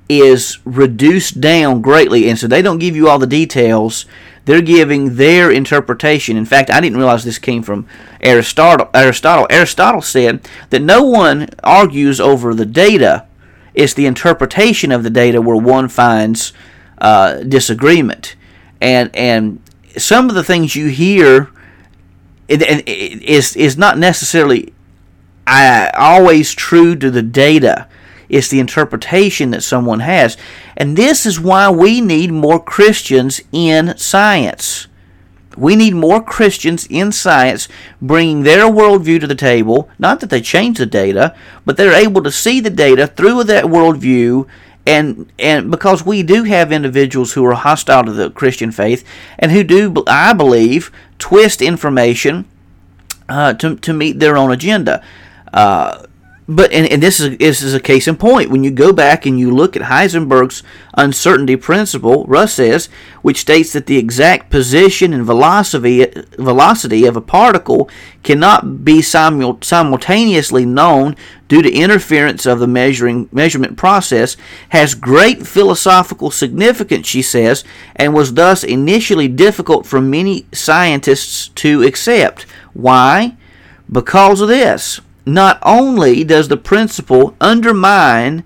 is 0.07 0.59
reduced 0.65 1.41
down 1.41 1.81
greatly, 1.81 2.29
and 2.29 2.37
so 2.37 2.47
they 2.47 2.61
don't 2.61 2.77
give 2.77 2.95
you 2.95 3.09
all 3.09 3.17
the 3.17 3.25
details. 3.25 4.05
They're 4.45 4.61
giving 4.61 5.15
their 5.15 5.49
interpretation. 5.49 6.37
In 6.37 6.45
fact, 6.45 6.69
I 6.69 6.79
didn't 6.79 6.97
realize 6.97 7.23
this 7.23 7.39
came 7.39 7.63
from 7.63 7.87
Aristotle. 8.21 8.89
Aristotle. 8.93 9.47
Aristotle 9.49 10.01
said 10.01 10.47
that 10.69 10.81
no 10.81 11.03
one 11.03 11.49
argues 11.63 12.19
over 12.19 12.53
the 12.53 12.65
data; 12.65 13.25
it's 13.73 13.95
the 13.95 14.05
interpretation 14.05 14.91
of 14.91 15.01
the 15.01 15.09
data 15.09 15.41
where 15.41 15.55
one 15.55 15.87
finds 15.87 16.53
uh, 16.99 17.37
disagreement, 17.37 18.35
and 18.79 19.09
and 19.15 19.59
some 19.97 20.29
of 20.29 20.35
the 20.35 20.43
things 20.43 20.75
you 20.75 20.87
hear 20.87 21.49
is 22.47 23.55
is 23.55 23.77
not 23.77 23.97
necessarily 23.97 24.72
uh, 25.47 25.91
always 25.95 26.53
true 26.53 26.95
to 26.95 27.11
the 27.11 27.21
data. 27.21 27.87
It's 28.29 28.47
the 28.47 28.59
interpretation 28.59 29.51
that 29.51 29.61
someone 29.63 29.99
has, 29.99 30.37
and 30.75 30.97
this 30.97 31.25
is 31.25 31.39
why 31.39 31.69
we 31.69 32.01
need 32.01 32.31
more 32.31 32.63
Christians 32.63 33.41
in 33.51 33.97
science. 33.97 34.87
We 35.55 35.75
need 35.75 35.93
more 35.93 36.23
Christians 36.23 36.87
in 36.89 37.11
science 37.11 37.67
bringing 38.01 38.41
their 38.41 38.63
worldview 38.63 39.19
to 39.19 39.27
the 39.27 39.35
table. 39.35 39.89
Not 39.99 40.19
that 40.21 40.31
they 40.31 40.41
change 40.41 40.79
the 40.79 40.87
data, 40.87 41.35
but 41.63 41.77
they're 41.77 41.93
able 41.93 42.23
to 42.23 42.31
see 42.31 42.59
the 42.59 42.71
data 42.71 43.05
through 43.05 43.43
that 43.45 43.65
worldview 43.65 44.47
and 44.85 45.31
and 45.39 45.71
because 45.71 46.05
we 46.05 46.23
do 46.23 46.43
have 46.43 46.71
individuals 46.71 47.33
who 47.33 47.45
are 47.45 47.53
hostile 47.53 48.03
to 48.03 48.11
the 48.11 48.29
Christian 48.31 48.71
faith 48.71 49.05
and 49.39 49.51
who 49.51 49.63
do, 49.63 50.03
I 50.07 50.33
believe, 50.33 50.91
twist 51.19 51.61
information 51.61 52.45
uh, 53.29 53.53
to 53.55 53.77
to 53.77 53.93
meet 53.93 54.19
their 54.19 54.35
own 54.35 54.51
agenda. 54.51 55.01
Uh, 55.53 56.07
but 56.47 56.73
and, 56.73 56.91
and 56.91 57.01
this 57.01 57.19
is 57.19 57.37
this 57.37 57.61
is 57.61 57.73
a 57.73 57.79
case 57.79 58.07
in 58.07 58.17
point. 58.17 58.49
When 58.49 58.63
you 58.63 58.71
go 58.71 58.91
back 58.91 59.25
and 59.25 59.39
you 59.39 59.49
look 59.49 59.75
at 59.75 59.83
Heisenberg's 59.83 60.61
uncertainty 60.95 61.55
principle, 61.55 62.25
Russ 62.25 62.55
says, 62.55 62.89
which 63.21 63.39
states 63.39 63.71
that 63.73 63.85
the 63.85 63.97
exact 63.97 64.49
position 64.49 65.13
and 65.13 65.25
velocity 65.25 66.05
velocity 66.37 67.05
of 67.05 67.15
a 67.15 67.21
particle 67.21 67.89
cannot 68.23 68.83
be 68.83 69.01
simul- 69.01 69.59
simultaneously 69.61 70.65
known 70.65 71.15
due 71.47 71.61
to 71.61 71.71
interference 71.71 72.45
of 72.45 72.59
the 72.59 72.67
measuring 72.67 73.29
measurement 73.31 73.77
process, 73.77 74.35
has 74.69 74.95
great 74.95 75.45
philosophical 75.45 76.31
significance, 76.31 77.07
she 77.07 77.21
says, 77.21 77.63
and 77.95 78.13
was 78.13 78.33
thus 78.33 78.63
initially 78.63 79.27
difficult 79.27 79.85
for 79.85 80.01
many 80.01 80.45
scientists 80.51 81.49
to 81.49 81.83
accept. 81.83 82.45
Why? 82.73 83.37
Because 83.89 84.41
of 84.41 84.47
this 84.47 84.99
not 85.25 85.59
only 85.63 86.23
does 86.23 86.47
the 86.47 86.57
principle 86.57 87.35
undermine 87.39 88.43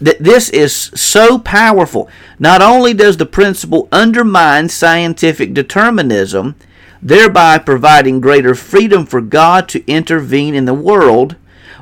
that 0.00 0.22
this 0.22 0.48
is 0.50 0.72
so 0.94 1.38
powerful, 1.38 2.08
not 2.38 2.62
only 2.62 2.94
does 2.94 3.16
the 3.16 3.26
principle 3.26 3.88
undermine 3.90 4.68
scientific 4.68 5.52
determinism, 5.52 6.54
thereby 7.02 7.58
providing 7.58 8.20
greater 8.20 8.54
freedom 8.54 9.06
for 9.06 9.20
God 9.20 9.68
to 9.70 9.86
intervene 9.86 10.54
in 10.54 10.64
the 10.64 10.74
world, 10.74 11.36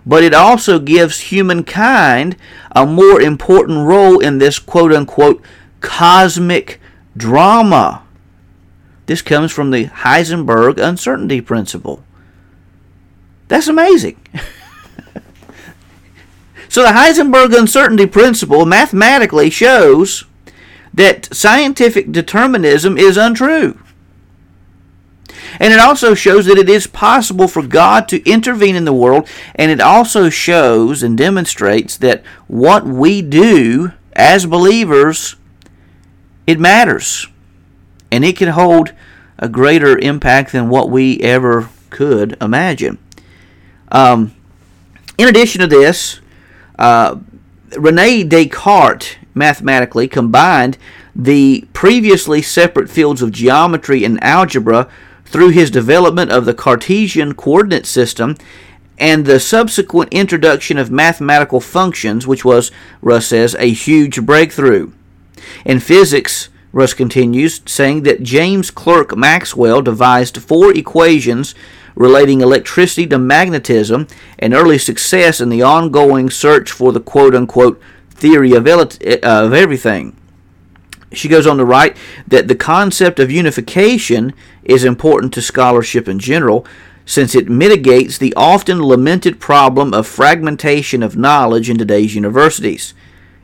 but 0.04 0.22
it 0.22 0.34
also 0.34 0.78
gives 0.78 1.20
humankind 1.20 2.36
a 2.72 2.86
more 2.86 3.20
important 3.20 3.86
role 3.86 4.18
in 4.18 4.38
this 4.38 4.58
quote 4.58 4.92
unquote 4.92 5.42
cosmic 5.80 6.80
drama. 7.16 8.02
This 9.06 9.22
comes 9.22 9.52
from 9.52 9.70
the 9.70 9.86
Heisenberg 9.86 10.78
uncertainty 10.78 11.40
principle. 11.40 12.02
That's 13.48 13.68
amazing. 13.68 14.20
so 16.68 16.82
the 16.82 16.88
Heisenberg 16.88 17.56
uncertainty 17.56 18.06
principle 18.06 18.66
mathematically 18.66 19.50
shows 19.50 20.24
that 20.92 21.34
scientific 21.34 22.10
determinism 22.10 22.96
is 22.96 23.16
untrue. 23.16 23.78
And 25.58 25.72
it 25.72 25.78
also 25.78 26.14
shows 26.14 26.46
that 26.46 26.58
it 26.58 26.68
is 26.68 26.86
possible 26.86 27.48
for 27.48 27.62
God 27.62 28.08
to 28.08 28.28
intervene 28.28 28.76
in 28.76 28.84
the 28.84 28.92
world, 28.92 29.28
and 29.54 29.70
it 29.70 29.80
also 29.80 30.28
shows 30.28 31.02
and 31.02 31.16
demonstrates 31.16 31.96
that 31.98 32.22
what 32.46 32.84
we 32.84 33.22
do 33.22 33.92
as 34.14 34.46
believers 34.46 35.36
it 36.46 36.60
matters. 36.60 37.28
And 38.10 38.24
it 38.24 38.36
can 38.36 38.48
hold 38.48 38.92
a 39.38 39.48
greater 39.48 39.98
impact 39.98 40.52
than 40.52 40.68
what 40.68 40.90
we 40.90 41.20
ever 41.20 41.68
could 41.90 42.36
imagine. 42.40 42.98
Um, 43.88 44.34
in 45.18 45.28
addition 45.28 45.60
to 45.60 45.66
this, 45.66 46.20
uh, 46.78 47.16
Rene 47.76 48.24
Descartes 48.24 49.16
mathematically 49.34 50.08
combined 50.08 50.78
the 51.14 51.66
previously 51.72 52.42
separate 52.42 52.90
fields 52.90 53.22
of 53.22 53.32
geometry 53.32 54.04
and 54.04 54.22
algebra 54.22 54.88
through 55.24 55.48
his 55.48 55.70
development 55.70 56.30
of 56.30 56.44
the 56.44 56.54
Cartesian 56.54 57.34
coordinate 57.34 57.86
system 57.86 58.36
and 58.98 59.26
the 59.26 59.40
subsequent 59.40 60.12
introduction 60.12 60.78
of 60.78 60.90
mathematical 60.90 61.60
functions, 61.60 62.26
which 62.26 62.44
was, 62.44 62.70
Russ 63.02 63.26
says, 63.26 63.54
a 63.58 63.70
huge 63.70 64.24
breakthrough. 64.24 64.92
In 65.64 65.80
physics, 65.80 66.48
Russ 66.72 66.94
continues, 66.94 67.60
saying 67.66 68.02
that 68.04 68.22
James 68.22 68.70
Clerk 68.70 69.16
Maxwell 69.16 69.82
devised 69.82 70.38
four 70.38 70.72
equations 70.74 71.54
relating 71.96 72.40
electricity 72.40 73.06
to 73.08 73.18
magnetism 73.18 74.06
and 74.38 74.54
early 74.54 74.78
success 74.78 75.40
in 75.40 75.48
the 75.48 75.62
ongoing 75.62 76.30
search 76.30 76.70
for 76.70 76.92
the 76.92 77.00
quote 77.00 77.34
unquote 77.34 77.80
theory 78.10 78.52
of, 78.52 78.66
of 78.68 79.52
everything. 79.52 80.16
She 81.12 81.28
goes 81.28 81.46
on 81.46 81.56
to 81.56 81.64
write 81.64 81.96
that 82.28 82.46
the 82.46 82.54
concept 82.54 83.18
of 83.18 83.30
unification 83.30 84.34
is 84.62 84.84
important 84.84 85.32
to 85.34 85.42
scholarship 85.42 86.06
in 86.08 86.18
general 86.18 86.66
since 87.04 87.34
it 87.34 87.48
mitigates 87.48 88.18
the 88.18 88.34
often 88.36 88.82
lamented 88.82 89.40
problem 89.40 89.94
of 89.94 90.06
fragmentation 90.06 91.02
of 91.02 91.16
knowledge 91.16 91.70
in 91.70 91.78
today's 91.78 92.14
universities. 92.14 92.92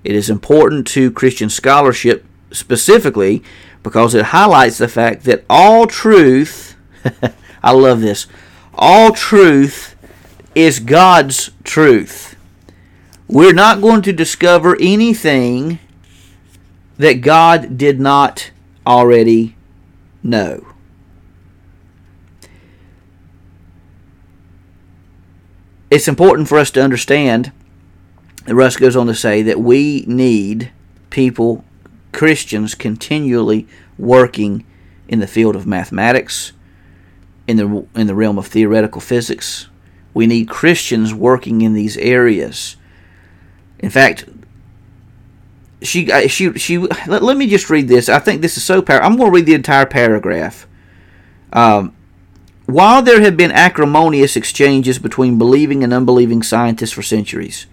It 0.03 0.17
is 0.17 0.29
important 0.29 0.87
to 0.89 1.13
Christian 1.13 1.49
scholarship 1.49 2.25
specifically 2.51 3.43
because 3.83 4.15
it 4.15 4.27
highlights 4.27 4.79
the 4.79 4.89
fact 4.89 5.25
that 5.25 5.45
all 5.49 5.87
truth, 5.87 6.77
I 7.63 7.73
love 7.73 8.01
this, 8.01 8.27
all 8.75 9.13
truth 9.13 9.97
is 10.55 10.81
God's 10.81 11.51
truth. 11.65 12.37
We're 13.29 13.55
not 13.55 13.81
going 13.81 14.03
to 14.03 14.13
discover 14.13 14.77
anything 14.81 15.79
that 16.99 17.23
God 17.23 17.79
did 17.79 17.99
not 17.99 18.51
already 18.87 19.57
know. 20.23 20.67
It's 25.91 26.09
important 26.09 26.49
for 26.49 26.59
us 26.59 26.71
to 26.73 26.83
understand, 26.83 27.53
Russ 28.47 28.77
goes 28.77 28.97
on 28.97 29.07
to 29.09 29.15
say, 29.15 29.43
that 29.43 29.61
we 29.61 30.05
need 30.07 30.73
people, 31.11 31.65
Christians, 32.13 32.75
continually 32.75 33.67
working 33.99 34.65
in 35.09 35.21
the 35.21 35.27
field 35.27 35.55
of 35.55 35.67
mathematics, 35.67 36.53
in 37.47 37.57
the 37.57 37.87
in 37.95 38.07
the 38.07 38.15
realm 38.15 38.39
of 38.39 38.47
theoretical 38.47 39.01
physics. 39.01 39.69
We 40.15 40.27
need 40.27 40.49
Christians 40.49 41.15
working 41.15 41.63
in 41.63 41.73
these 41.73 41.97
areas. 41.97 42.77
In 43.79 43.91
fact, 43.91 44.27
she 45.81 46.07
she 46.29 46.53
she 46.55 46.79
let, 46.79 47.23
let 47.23 47.37
me 47.37 47.47
just 47.49 47.71
read 47.71 47.89
this. 47.89 48.09
I 48.09 48.19
think 48.19 48.41
this 48.41 48.57
is 48.57 48.65
so 48.65 48.83
powerful. 48.83 49.07
I'm 49.07 49.17
going 49.17 49.31
to 49.31 49.35
read 49.35 49.47
the 49.47 49.55
entire 49.55 49.87
paragraph. 49.87 50.67
Um, 51.53 51.95
while 52.67 53.03
there 53.03 53.21
have 53.21 53.37
been 53.37 53.53
acrimonious 53.53 54.37
exchanges 54.37 54.99
between 54.99 55.37
believing 55.39 55.83
and 55.83 55.93
unbelieving 55.93 56.43
scientists 56.43 56.93
for 56.93 57.03
centuries, 57.03 57.67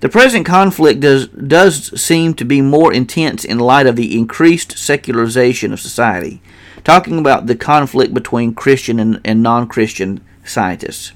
the 0.00 0.08
present 0.08 0.46
conflict 0.46 1.00
does 1.00 1.26
does 1.28 2.00
seem 2.00 2.34
to 2.34 2.44
be 2.44 2.60
more 2.60 2.92
intense 2.92 3.44
in 3.44 3.58
light 3.58 3.86
of 3.86 3.96
the 3.96 4.16
increased 4.16 4.78
secularization 4.78 5.72
of 5.72 5.80
society 5.80 6.40
talking 6.84 7.18
about 7.18 7.46
the 7.46 7.56
conflict 7.56 8.14
between 8.14 8.54
Christian 8.54 8.98
and, 8.98 9.20
and 9.24 9.42
non 9.42 9.66
Christian 9.68 10.20
scientists. 10.44 11.12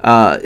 Uh, 0.00 0.38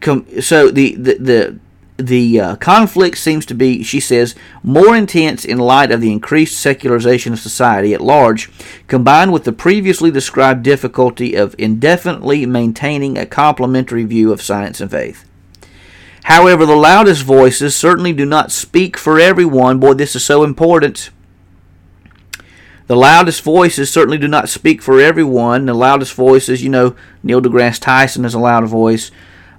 com- 0.00 0.26
so 0.40 0.70
the, 0.70 0.94
the, 0.94 1.14
the 1.14 1.58
the 1.98 2.40
uh, 2.40 2.56
conflict 2.56 3.18
seems 3.18 3.44
to 3.46 3.54
be, 3.54 3.82
she 3.82 3.98
says, 3.98 4.36
more 4.62 4.94
intense 4.94 5.44
in 5.44 5.58
light 5.58 5.90
of 5.90 6.00
the 6.00 6.12
increased 6.12 6.58
secularization 6.58 7.32
of 7.32 7.40
society 7.40 7.92
at 7.92 8.00
large, 8.00 8.48
combined 8.86 9.32
with 9.32 9.42
the 9.42 9.52
previously 9.52 10.10
described 10.10 10.62
difficulty 10.62 11.34
of 11.34 11.56
indefinitely 11.58 12.46
maintaining 12.46 13.18
a 13.18 13.26
complementary 13.26 14.04
view 14.04 14.32
of 14.32 14.40
science 14.40 14.80
and 14.80 14.92
faith. 14.92 15.28
However, 16.24 16.64
the 16.64 16.76
loudest 16.76 17.24
voices 17.24 17.74
certainly 17.74 18.12
do 18.12 18.24
not 18.24 18.52
speak 18.52 18.96
for 18.96 19.18
everyone. 19.18 19.80
Boy, 19.80 19.94
this 19.94 20.14
is 20.14 20.24
so 20.24 20.44
important. 20.44 21.10
The 22.88 22.96
loudest 22.96 23.42
voices 23.42 23.90
certainly 23.90 24.16
do 24.16 24.28
not 24.28 24.48
speak 24.48 24.80
for 24.80 24.98
everyone. 24.98 25.66
The 25.66 25.74
loudest 25.74 26.14
voices, 26.14 26.62
you 26.62 26.70
know, 26.70 26.96
Neil 27.22 27.42
deGrasse 27.42 27.80
Tyson 27.80 28.24
is 28.24 28.32
a 28.32 28.38
loud 28.38 28.66
voice. 28.66 29.10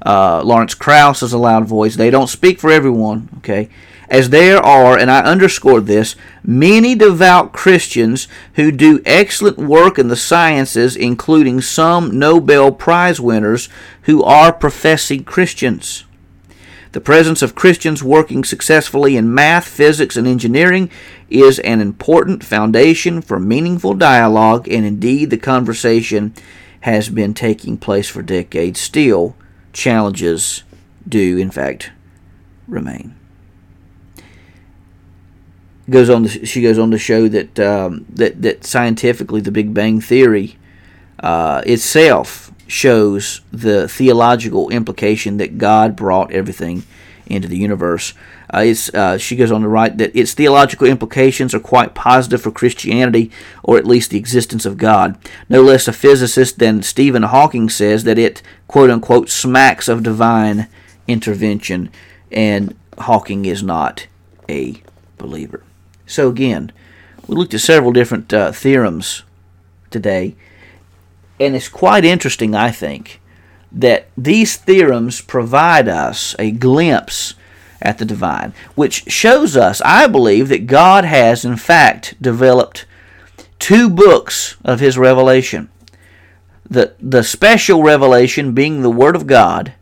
Uh, 0.03 0.41
Lawrence 0.43 0.73
Krauss 0.73 1.21
is 1.21 1.31
a 1.31 1.37
loud 1.37 1.65
voice. 1.65 1.95
They 1.95 2.09
don't 2.09 2.27
speak 2.27 2.59
for 2.59 2.71
everyone, 2.71 3.29
okay? 3.37 3.69
As 4.09 4.31
there 4.31 4.57
are, 4.57 4.97
and 4.97 5.11
I 5.11 5.19
underscore 5.19 5.79
this, 5.79 6.15
many 6.43 6.95
devout 6.95 7.53
Christians 7.53 8.27
who 8.55 8.71
do 8.71 8.99
excellent 9.05 9.59
work 9.59 9.99
in 9.99 10.07
the 10.07 10.15
sciences, 10.15 10.95
including 10.95 11.61
some 11.61 12.17
Nobel 12.17 12.71
Prize 12.71 13.21
winners 13.21 13.69
who 14.03 14.23
are 14.23 14.51
professing 14.51 15.23
Christians. 15.23 16.05
The 16.91 17.01
presence 17.01 17.43
of 17.43 17.53
Christians 17.53 18.03
working 18.03 18.43
successfully 18.43 19.15
in 19.15 19.33
math, 19.33 19.67
physics, 19.67 20.17
and 20.17 20.27
engineering 20.27 20.89
is 21.29 21.59
an 21.59 21.81
important 21.81 22.43
foundation 22.43 23.21
for 23.21 23.39
meaningful 23.39 23.93
dialogue, 23.93 24.67
and 24.67 24.85
indeed 24.85 25.29
the 25.29 25.37
conversation 25.37 26.33
has 26.81 27.09
been 27.09 27.35
taking 27.35 27.77
place 27.77 28.09
for 28.09 28.23
decades. 28.23 28.79
Still, 28.79 29.35
challenges 29.71 30.63
do, 31.07 31.37
in 31.37 31.51
fact, 31.51 31.91
remain. 32.67 33.15
Goes 35.87 36.09
on. 36.09 36.23
To, 36.23 36.45
she 36.45 36.61
goes 36.61 36.79
on 36.79 36.89
to 36.91 36.97
show 36.97 37.27
that 37.27 37.59
um, 37.59 38.05
that 38.09 38.41
that 38.41 38.63
scientifically, 38.63 39.41
the 39.41 39.51
Big 39.51 39.73
Bang 39.73 40.01
theory 40.01 40.57
uh, 41.19 41.61
itself 41.65 42.48
shows 42.69 43.41
the 43.51 43.87
theological 43.87 44.69
implication 44.69 45.37
that 45.37 45.57
God 45.57 45.95
brought 45.95 46.31
everything 46.31 46.83
into 47.25 47.47
the 47.47 47.57
universe. 47.57 48.13
Uh, 48.53 48.59
it's, 48.59 48.93
uh, 48.93 49.17
she 49.17 49.35
goes 49.35 49.51
on 49.51 49.61
to 49.61 49.67
write 49.67 49.97
that 49.97 50.15
its 50.15 50.33
theological 50.33 50.87
implications 50.87 51.53
are 51.53 51.59
quite 51.59 51.93
positive 51.93 52.41
for 52.41 52.51
Christianity, 52.51 53.31
or 53.63 53.77
at 53.77 53.85
least 53.85 54.09
the 54.09 54.17
existence 54.17 54.65
of 54.65 54.77
God. 54.77 55.17
No 55.47 55.61
less 55.61 55.87
a 55.87 55.93
physicist 55.93 56.59
than 56.59 56.81
Stephen 56.81 57.23
Hawking 57.23 57.69
says 57.69 58.03
that 58.03 58.17
it, 58.17 58.41
quote 58.67 58.89
unquote, 58.89 59.29
smacks 59.29 59.87
of 59.87 60.03
divine 60.03 60.67
intervention, 61.07 61.89
and 62.31 62.75
Hawking 62.97 63.45
is 63.45 63.63
not 63.63 64.07
a 64.47 64.81
believer. 65.17 65.63
So, 66.05 66.29
again, 66.29 66.71
we 67.27 67.35
looked 67.35 67.53
at 67.53 67.61
several 67.61 67.91
different 67.91 68.33
uh, 68.33 68.51
theorems 68.51 69.23
today, 69.91 70.35
and 71.39 71.55
it's 71.55 71.69
quite 71.69 72.05
interesting, 72.05 72.55
I 72.55 72.71
think, 72.71 73.21
that 73.71 74.09
these 74.17 74.55
theorems 74.55 75.21
provide 75.21 75.87
us 75.87 76.35
a 76.39 76.51
glimpse 76.51 77.35
at 77.81 77.97
the 77.97 78.05
divine, 78.05 78.53
which 78.75 79.09
shows 79.11 79.55
us, 79.55 79.81
I 79.85 80.07
believe, 80.07 80.49
that 80.49 80.67
God 80.67 81.05
has, 81.05 81.45
in 81.45 81.55
fact, 81.55 82.21
developed 82.21 82.85
two 83.57 83.89
books 83.89 84.57
of 84.65 84.79
His 84.79 84.97
revelation. 84.97 85.69
The, 86.69 86.93
the 86.99 87.23
special 87.23 87.81
revelation 87.81 88.53
being 88.53 88.81
the 88.81 88.89
Word 88.89 89.15
of 89.15 89.27
God, 89.27 89.73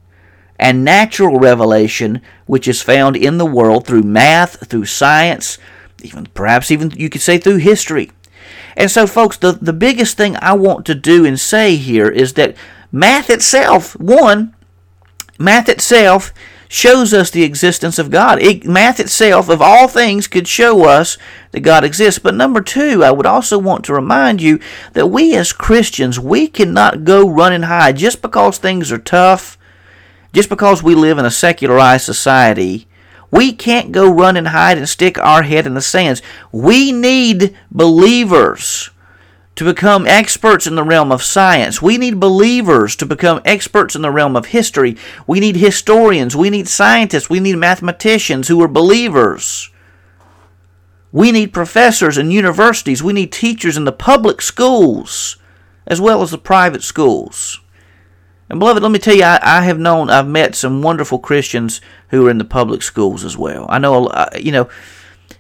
and 0.60 0.84
natural 0.84 1.40
revelation, 1.40 2.22
which 2.46 2.68
is 2.68 2.82
found 2.82 3.16
in 3.16 3.38
the 3.38 3.46
world 3.46 3.86
through 3.86 4.04
math, 4.04 4.68
through 4.68 4.86
science, 4.86 5.58
even 6.02 6.26
perhaps 6.34 6.72
even 6.72 6.92
you 6.92 7.10
could 7.10 7.22
say 7.22 7.38
through 7.38 7.58
history. 7.58 8.12
And 8.78 8.92
so, 8.92 9.08
folks, 9.08 9.38
the, 9.38 9.54
the 9.54 9.74
biggest 9.74 10.16
thing 10.18 10.38
I 10.40 10.54
want 10.54 10.86
to 10.86 10.96
do 10.96 11.26
and 11.26 11.40
say 11.40 11.76
here 11.76 12.08
is 12.08 12.34
that 12.34 12.56
math 12.92 13.32
itself, 13.32 14.00
one, 14.00 14.56
math 15.40 15.68
itself 15.68 16.32
shows 16.70 17.12
us 17.12 17.32
the 17.32 17.44
existence 17.44 17.98
of 17.98 18.12
God. 18.12 18.40
It, 18.40 18.66
math 18.66 19.00
itself, 19.00 19.50
of 19.50 19.64
all 19.64 19.88
things, 19.88 20.28
could 20.28 20.48
show 20.48 20.86
us 20.86 21.18
that 21.52 21.62
God 21.62 21.84
exists. 21.84 22.20
But 22.20 22.36
number 22.36 22.62
two, 22.62 23.04
I 23.04 23.10
would 23.10 23.26
also 23.26 23.58
want 23.58 23.84
to 23.86 23.94
remind 23.94 24.44
you 24.44 24.60
that 24.94 25.08
we 25.08 25.36
as 25.36 25.54
Christians, 25.54 26.20
we 26.20 26.48
cannot 26.48 27.04
go 27.04 27.28
run 27.28 27.54
and 27.54 27.66
hide 27.66 27.98
just 27.98 28.22
because 28.22 28.60
things 28.60 28.92
are 28.92 29.00
tough, 29.00 29.58
just 30.34 30.50
because 30.50 30.84
we 30.84 30.94
live 30.94 31.18
in 31.18 31.26
a 31.26 31.32
secularized 31.32 32.06
society. 32.06 32.87
We 33.32 33.54
can't 33.54 33.92
go 33.92 34.10
run 34.10 34.38
and 34.38 34.50
hide 34.50 34.78
and 34.78 34.88
stick 34.88 35.18
our 35.18 35.44
head 35.44 35.68
in 35.68 35.74
the 35.74 35.82
sands. 35.82 36.22
We 36.52 36.92
need 36.92 37.56
believers 37.70 38.90
to 39.56 39.66
become 39.66 40.06
experts 40.06 40.68
in 40.68 40.76
the 40.76 40.84
realm 40.84 41.12
of 41.12 41.24
science. 41.24 41.82
We 41.82 41.98
need 41.98 42.20
believers 42.20 42.96
to 42.98 43.06
become 43.06 43.42
experts 43.44 43.96
in 43.96 44.04
the 44.04 44.12
realm 44.12 44.36
of 44.36 44.48
history. 44.48 44.96
We 45.26 45.40
need 45.40 45.56
historians. 45.56 46.36
We 46.36 46.50
need 46.50 46.68
scientists. 46.68 47.30
We 47.30 47.40
need 47.40 47.56
mathematicians 47.58 48.48
who 48.48 48.62
are 48.62 48.68
believers. 48.68 49.72
We 51.12 51.32
need 51.32 51.54
professors 51.54 52.18
in 52.18 52.30
universities. 52.30 53.02
We 53.02 53.14
need 53.14 53.32
teachers 53.32 53.78
in 53.78 53.86
the 53.86 53.92
public 53.92 54.42
schools 54.42 55.38
as 55.88 56.00
well 56.00 56.22
as 56.22 56.32
the 56.32 56.38
private 56.38 56.84
schools. 56.84 57.60
And 58.50 58.60
beloved, 58.60 58.82
let 58.82 58.92
me 58.92 59.00
tell 59.00 59.16
you, 59.16 59.24
I, 59.24 59.40
I, 59.42 59.62
have 59.64 59.80
known, 59.80 60.10
I've 60.10 60.28
met 60.28 60.56
some 60.56 60.82
wonderful 60.82 61.20
Christians 61.20 61.82
who 62.10 62.28
are 62.28 62.30
in 62.30 62.38
the 62.38 62.46
public 62.46 62.82
schools 62.82 63.26
as 63.26 63.38
well. 63.38 63.66
I 63.70 63.78
know, 63.78 64.08
uh, 64.08 64.30
you 64.40 64.52
know, 64.52 64.70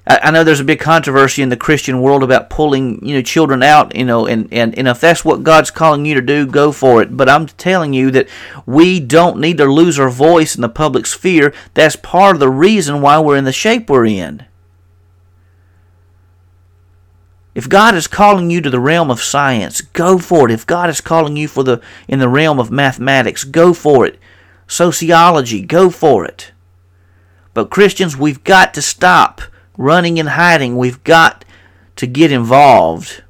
I 0.09 0.31
know 0.31 0.43
there's 0.43 0.61
a 0.61 0.65
big 0.65 0.79
controversy 0.79 1.41
in 1.41 1.49
the 1.49 1.57
Christian 1.57 2.01
world 2.01 2.23
about 2.23 2.49
pulling, 2.49 3.05
you 3.05 3.15
know, 3.15 3.21
children 3.21 3.61
out, 3.61 3.93
you 3.95 4.05
know, 4.05 4.25
and, 4.25 4.47
and, 4.53 4.77
and 4.77 4.87
if 4.87 5.01
that's 5.01 5.25
what 5.25 5.43
God's 5.43 5.69
calling 5.69 6.05
you 6.05 6.15
to 6.15 6.21
do, 6.21 6.45
go 6.45 6.71
for 6.71 7.01
it. 7.01 7.17
But 7.17 7.27
I'm 7.27 7.47
telling 7.47 7.93
you 7.93 8.09
that 8.11 8.29
we 8.65 9.01
don't 9.01 9.39
need 9.39 9.57
to 9.57 9.65
lose 9.65 9.99
our 9.99 10.09
voice 10.09 10.55
in 10.55 10.61
the 10.61 10.69
public 10.69 11.05
sphere. 11.05 11.53
That's 11.73 11.97
part 11.97 12.35
of 12.35 12.39
the 12.39 12.49
reason 12.49 13.01
why 13.01 13.19
we're 13.19 13.37
in 13.37 13.43
the 13.43 13.51
shape 13.51 13.89
we're 13.89 14.05
in. 14.05 14.45
If 17.57 17.67
God 17.67 17.95
is 17.95 18.05
calling 18.05 18.51
you 18.51 18.61
to 18.61 18.69
the 18.69 18.79
realm 18.79 19.09
of 19.09 19.19
science, 19.19 19.81
go 19.81 20.19
for 20.19 20.47
it. 20.47 20.53
If 20.53 20.67
God 20.67 20.91
is 20.91 21.01
calling 21.01 21.35
you 21.35 21.47
for 21.47 21.63
the 21.63 21.81
in 22.07 22.19
the 22.19 22.29
realm 22.29 22.59
of 22.59 22.69
mathematics, 22.69 23.43
go 23.43 23.73
for 23.73 24.05
it. 24.05 24.19
Sociology, 24.67 25.63
go 25.63 25.89
for 25.89 26.23
it. 26.23 26.51
But 27.55 27.71
Christians, 27.71 28.15
we've 28.15 28.43
got 28.43 28.75
to 28.75 28.81
stop 28.83 29.41
running 29.75 30.19
and 30.19 30.29
hiding. 30.29 30.77
We've 30.77 31.03
got 31.03 31.43
to 31.95 32.05
get 32.05 32.31
involved. 32.31 33.23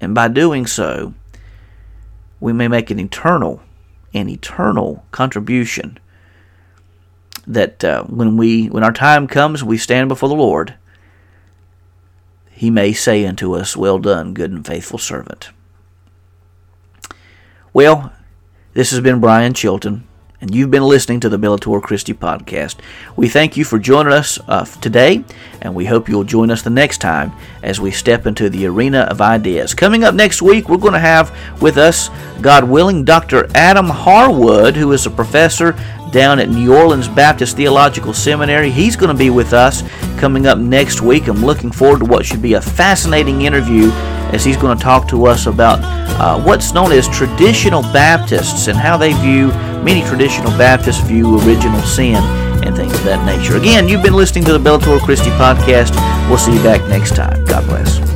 And 0.00 0.14
by 0.14 0.28
doing 0.28 0.64
so, 0.64 1.12
we 2.38 2.52
may 2.52 2.68
make 2.68 2.92
an 2.92 3.00
eternal, 3.00 3.60
an 4.14 4.28
eternal 4.28 5.04
contribution 5.10 5.98
that 7.44 7.82
uh, 7.82 8.04
when 8.04 8.36
we 8.36 8.68
when 8.68 8.84
our 8.84 8.92
time 8.92 9.26
comes 9.26 9.64
we 9.64 9.78
stand 9.78 10.08
before 10.08 10.28
the 10.28 10.36
Lord, 10.36 10.76
he 12.56 12.70
may 12.70 12.94
say 12.94 13.26
unto 13.26 13.54
us, 13.54 13.76
Well 13.76 13.98
done, 13.98 14.32
good 14.32 14.50
and 14.50 14.66
faithful 14.66 14.98
servant. 14.98 15.50
Well, 17.74 18.12
this 18.72 18.90
has 18.90 19.00
been 19.00 19.20
Brian 19.20 19.52
Chilton 19.52 20.06
and 20.40 20.54
you've 20.54 20.70
been 20.70 20.82
listening 20.82 21.20
to 21.20 21.28
the 21.28 21.38
Bellator 21.38 21.82
Christi 21.82 22.12
podcast. 22.12 22.76
We 23.16 23.28
thank 23.28 23.56
you 23.56 23.64
for 23.64 23.78
joining 23.78 24.12
us 24.12 24.38
uh, 24.48 24.64
today, 24.64 25.24
and 25.62 25.74
we 25.74 25.86
hope 25.86 26.08
you'll 26.08 26.24
join 26.24 26.50
us 26.50 26.62
the 26.62 26.70
next 26.70 26.98
time 26.98 27.32
as 27.62 27.80
we 27.80 27.90
step 27.90 28.26
into 28.26 28.50
the 28.50 28.66
arena 28.66 29.00
of 29.00 29.20
ideas. 29.20 29.72
Coming 29.72 30.04
up 30.04 30.14
next 30.14 30.42
week, 30.42 30.68
we're 30.68 30.76
going 30.76 30.92
to 30.92 30.98
have 30.98 31.34
with 31.62 31.78
us, 31.78 32.10
God 32.42 32.64
willing, 32.64 33.04
Dr. 33.04 33.48
Adam 33.54 33.86
Harwood, 33.86 34.76
who 34.76 34.92
is 34.92 35.06
a 35.06 35.10
professor 35.10 35.74
down 36.10 36.38
at 36.38 36.48
New 36.48 36.74
Orleans 36.76 37.08
Baptist 37.08 37.56
Theological 37.56 38.14
Seminary. 38.14 38.70
He's 38.70 38.96
going 38.96 39.10
to 39.10 39.18
be 39.18 39.30
with 39.30 39.52
us 39.52 39.82
coming 40.18 40.46
up 40.46 40.58
next 40.58 41.00
week. 41.00 41.28
I'm 41.28 41.44
looking 41.44 41.70
forward 41.70 42.00
to 42.00 42.04
what 42.06 42.24
should 42.24 42.42
be 42.42 42.54
a 42.54 42.60
fascinating 42.60 43.42
interview 43.42 43.90
as 44.32 44.44
he's 44.44 44.56
going 44.56 44.76
to 44.76 44.82
talk 44.82 45.08
to 45.08 45.26
us 45.26 45.46
about 45.46 45.78
uh, 46.20 46.40
what's 46.42 46.72
known 46.72 46.92
as 46.92 47.08
traditional 47.08 47.82
Baptists 47.82 48.68
and 48.68 48.76
how 48.76 48.96
they 48.96 49.12
view, 49.14 49.48
many 49.82 50.02
traditional 50.02 50.50
Baptists 50.58 51.00
view 51.00 51.38
original 51.40 51.80
sin 51.82 52.16
and 52.64 52.74
things 52.74 52.92
of 52.94 53.04
that 53.04 53.24
nature. 53.24 53.56
Again, 53.56 53.88
you've 53.88 54.02
been 54.02 54.14
listening 54.14 54.44
to 54.44 54.52
the 54.52 54.58
Bellator 54.58 54.98
Christi 55.00 55.30
podcast. 55.30 55.94
We'll 56.28 56.38
see 56.38 56.54
you 56.54 56.62
back 56.62 56.80
next 56.88 57.14
time. 57.14 57.44
God 57.44 57.64
bless. 57.66 58.15